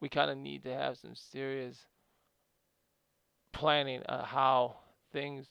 we 0.00 0.10
kind 0.10 0.30
of 0.30 0.36
need 0.36 0.62
to 0.64 0.74
have 0.74 0.98
some 0.98 1.14
serious 1.14 1.78
planning 3.52 4.02
on 4.10 4.22
how 4.22 4.76
things 5.14 5.46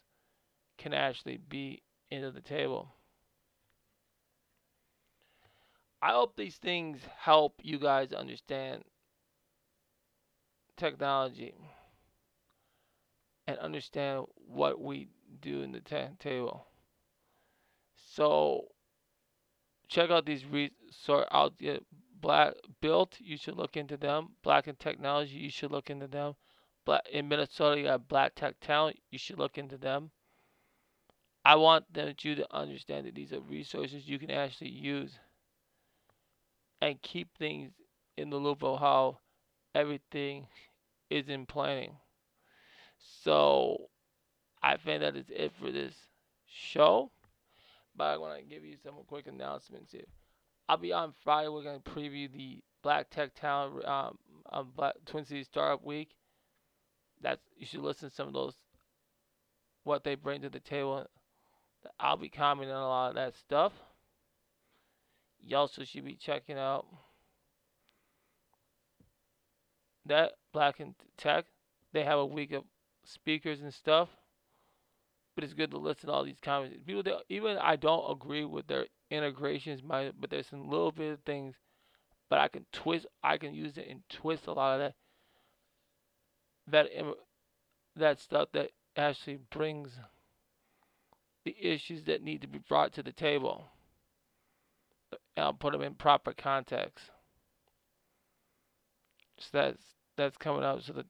can 0.77 0.93
actually 0.93 1.37
be 1.49 1.81
into 2.11 2.29
the 2.29 2.41
table. 2.41 2.93
I 6.03 6.11
hope 6.11 6.35
these 6.35 6.57
things 6.57 6.99
help 7.17 7.61
you 7.63 7.79
guys 7.79 8.13
understand 8.13 8.83
technology 10.77 11.53
and 13.47 13.57
understand 13.59 14.25
what 14.47 14.79
we 14.79 15.09
do 15.41 15.61
in 15.61 15.71
the 15.71 15.81
table. 16.19 16.67
So 17.95 18.65
check 19.87 20.09
out 20.09 20.25
these 20.25 20.45
resources 20.45 21.27
out 21.31 21.53
there. 21.59 21.79
Black 22.19 22.53
built, 22.81 23.17
you 23.19 23.37
should 23.37 23.55
look 23.55 23.77
into 23.77 23.97
them. 23.97 24.29
Black 24.41 24.67
in 24.67 24.75
technology, 24.75 25.35
you 25.35 25.51
should 25.51 25.71
look 25.71 25.89
into 25.89 26.07
them. 26.07 26.33
Black 26.85 27.01
in 27.11 27.27
Minnesota, 27.27 27.79
you 27.79 27.85
got 27.85 28.07
Black 28.07 28.33
Tech 28.35 28.55
Talent, 28.61 28.97
you 29.11 29.19
should 29.19 29.37
look 29.37 29.57
into 29.57 29.77
them. 29.77 30.11
I 31.43 31.55
want 31.55 31.93
them 31.93 32.15
you 32.23 32.35
to 32.35 32.55
understand 32.55 33.05
that 33.05 33.13
these 33.13 33.31
are 33.31 33.39
resources 33.39 34.07
you 34.07 34.17
can 34.17 34.31
actually 34.31 34.71
use 34.71 35.19
and 36.81 37.01
keep 37.01 37.37
things 37.37 37.71
in 38.17 38.31
the 38.31 38.37
loop 38.37 38.63
of 38.63 38.79
how 38.79 39.19
everything 39.75 40.47
is 41.09 41.27
in 41.27 41.45
planning. 41.45 41.91
So 43.23 43.89
I 44.63 44.77
think 44.77 45.01
that 45.01 45.15
is 45.15 45.29
it 45.29 45.51
for 45.59 45.71
this 45.71 45.93
show. 46.47 47.11
But 47.95 48.05
I 48.05 48.17
want 48.17 48.39
to 48.39 48.45
give 48.45 48.65
you 48.65 48.77
some 48.83 48.95
quick 49.07 49.27
announcements 49.27 49.91
here. 49.91 50.07
I'll 50.67 50.77
be 50.77 50.91
on 50.91 51.13
Friday. 51.23 51.49
We're 51.49 51.63
going 51.63 51.81
to 51.81 51.89
preview 51.89 52.31
the 52.31 52.63
Black 52.81 53.09
Tech 53.09 53.35
Town 53.35 53.81
um, 53.85 54.17
um, 54.51 54.71
Black 54.75 54.95
Twin 55.05 55.25
Cities 55.25 55.47
Startup 55.47 55.83
Week. 55.85 56.09
That's 57.21 57.41
you 57.57 57.65
should 57.65 57.81
listen 57.81 58.09
to 58.09 58.15
some 58.15 58.27
of 58.27 58.33
those 58.33 58.55
what 59.83 60.03
they 60.03 60.15
bring 60.15 60.41
to 60.41 60.49
the 60.49 60.59
table. 60.59 61.05
I'll 61.99 62.17
be 62.17 62.29
commenting 62.29 62.73
on 62.73 62.81
a 62.81 62.87
lot 62.87 63.09
of 63.09 63.15
that 63.15 63.35
stuff. 63.35 63.73
Also 65.53 65.83
should 65.83 66.05
be 66.05 66.15
checking 66.15 66.57
out 66.57 66.85
that 70.05 70.33
Black 70.53 70.79
and 70.79 70.95
Tech. 71.17 71.45
They 71.93 72.03
have 72.03 72.19
a 72.19 72.25
week 72.25 72.51
of 72.51 72.63
speakers 73.03 73.61
and 73.61 73.73
stuff. 73.73 74.09
But 75.35 75.43
it's 75.43 75.53
good 75.53 75.71
to 75.71 75.77
listen 75.77 76.07
to 76.07 76.13
all 76.13 76.23
these 76.23 76.39
comments. 76.41 76.77
People 76.85 77.03
that 77.03 77.23
even 77.29 77.57
I 77.57 77.75
don't 77.75 78.09
agree 78.11 78.45
with 78.45 78.67
their 78.67 78.85
integrations, 79.11 79.83
my 79.83 80.11
but 80.17 80.29
there's 80.29 80.47
some 80.47 80.69
little 80.69 80.91
bit 80.91 81.11
of 81.11 81.19
things, 81.25 81.55
but 82.29 82.39
I 82.39 82.47
can 82.47 82.65
twist. 82.71 83.05
I 83.21 83.37
can 83.37 83.53
use 83.53 83.77
it 83.77 83.87
and 83.89 84.01
twist 84.09 84.47
a 84.47 84.53
lot 84.53 84.79
of 84.79 84.79
that. 84.79 84.95
That 86.67 87.15
that 87.97 88.19
stuff 88.19 88.49
that 88.53 88.71
actually 88.95 89.39
brings 89.51 89.91
the 91.43 91.55
issues 91.59 92.03
that 92.05 92.23
need 92.23 92.41
to 92.41 92.47
be 92.47 92.59
brought 92.59 92.93
to 92.93 93.03
the 93.03 93.11
table. 93.11 93.65
And 95.35 95.45
I'll 95.45 95.53
put 95.53 95.73
them 95.73 95.81
in 95.81 95.95
proper 95.95 96.33
context. 96.33 97.11
So 99.37 99.47
that's 99.53 99.81
that's 100.17 100.37
coming 100.37 100.63
up. 100.63 100.81
So 100.81 100.93
the 100.93 101.05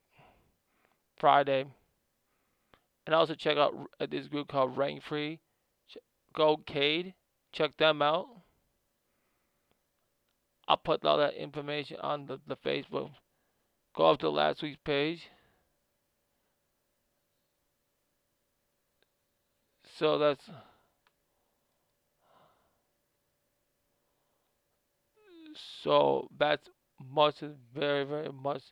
Friday. 1.17 1.65
And 3.05 3.13
also 3.13 3.35
check 3.35 3.57
out 3.57 3.73
uh, 3.99 4.07
this 4.09 4.27
group 4.27 4.47
called 4.47 4.77
Rain 4.77 4.99
Free. 5.07 5.39
Gold 6.33 6.65
Cade. 6.65 7.13
Check 7.51 7.77
them 7.77 8.01
out. 8.01 8.27
I'll 10.67 10.77
put 10.77 11.05
all 11.05 11.17
that 11.17 11.35
information 11.35 11.97
on 12.01 12.25
the, 12.25 12.39
the 12.47 12.57
Facebook. 12.57 13.11
Go 13.95 14.09
up 14.09 14.19
to 14.19 14.29
last 14.29 14.61
week's 14.61 14.79
page. 14.83 15.29
So 19.97 20.17
that's 20.17 20.49
so 25.83 26.27
that's 26.37 26.67
much 26.99 27.43
very 27.73 28.03
very 28.03 28.31
much 28.31 28.63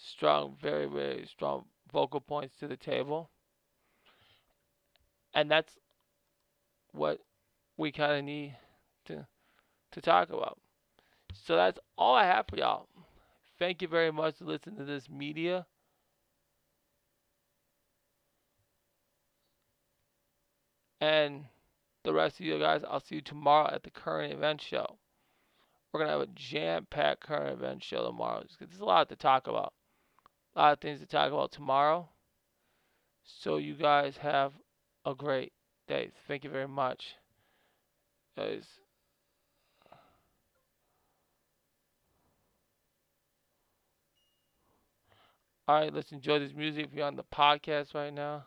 strong, 0.00 0.56
very, 0.60 0.86
very 0.86 1.26
strong 1.26 1.64
vocal 1.92 2.20
points 2.20 2.56
to 2.58 2.66
the 2.66 2.76
table. 2.76 3.30
And 5.34 5.50
that's 5.50 5.78
what 6.92 7.20
we 7.76 7.92
kind 7.92 8.12
of 8.18 8.24
need 8.24 8.56
to 9.06 9.26
to 9.92 10.00
talk 10.00 10.30
about. 10.30 10.58
So 11.34 11.56
that's 11.56 11.78
all 11.98 12.14
I 12.14 12.24
have 12.24 12.46
for 12.48 12.56
y'all. 12.56 12.88
Thank 13.58 13.82
you 13.82 13.88
very 13.88 14.12
much 14.12 14.36
for 14.38 14.44
listening 14.44 14.76
to 14.76 14.84
this 14.84 15.08
media. 15.08 15.66
And 21.00 21.44
the 22.04 22.12
rest 22.12 22.40
of 22.40 22.46
you 22.46 22.58
guys, 22.58 22.82
I'll 22.88 23.00
see 23.00 23.16
you 23.16 23.20
tomorrow 23.20 23.70
at 23.72 23.82
the 23.82 23.90
current 23.90 24.32
event 24.32 24.60
show. 24.60 24.98
We're 25.92 26.00
gonna 26.00 26.12
have 26.12 26.20
a 26.20 26.28
jam-packed 26.34 27.20
current 27.20 27.52
event 27.52 27.82
show 27.82 28.06
tomorrow. 28.06 28.44
There's 28.58 28.80
a 28.80 28.84
lot 28.84 29.08
to 29.08 29.16
talk 29.16 29.48
about. 29.48 29.72
A 30.54 30.58
lot 30.58 30.72
of 30.72 30.80
things 30.80 31.00
to 31.00 31.06
talk 31.06 31.32
about 31.32 31.52
tomorrow. 31.52 32.08
So 33.24 33.56
you 33.56 33.74
guys 33.74 34.16
have 34.18 34.52
a 35.04 35.14
great 35.14 35.52
day. 35.88 36.10
Thank 36.28 36.44
you 36.44 36.50
very 36.50 36.68
much. 36.68 37.16
Guys. 38.36 38.64
Alright, 45.68 45.94
let's 45.94 46.10
enjoy 46.10 46.40
this 46.40 46.52
music 46.52 46.86
if 46.86 46.92
you're 46.92 47.06
on 47.06 47.14
the 47.14 47.24
podcast 47.24 47.94
right 47.94 48.12
now. 48.12 48.44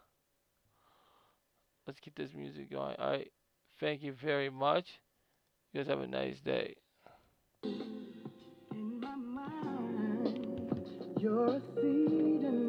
Let's 1.87 1.99
keep 1.99 2.15
this 2.15 2.33
music 2.33 2.69
going. 2.69 2.95
Alright. 2.97 3.31
Thank 3.79 4.03
you 4.03 4.13
very 4.13 4.49
much. 4.49 4.99
You 5.71 5.79
guys 5.79 5.87
have 5.87 6.01
a 6.01 6.07
nice 6.07 6.39
day. 6.41 6.75
In 7.64 8.99
my 8.99 9.16
mind, 9.16 10.86
you're 11.18 11.45
a 11.45 11.61
seed 11.76 12.62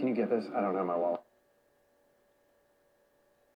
can 0.00 0.08
you 0.08 0.14
get 0.14 0.30
this? 0.30 0.46
I 0.56 0.62
don't 0.62 0.74
have 0.74 0.86
my 0.86 0.96
wallet. 0.96 1.19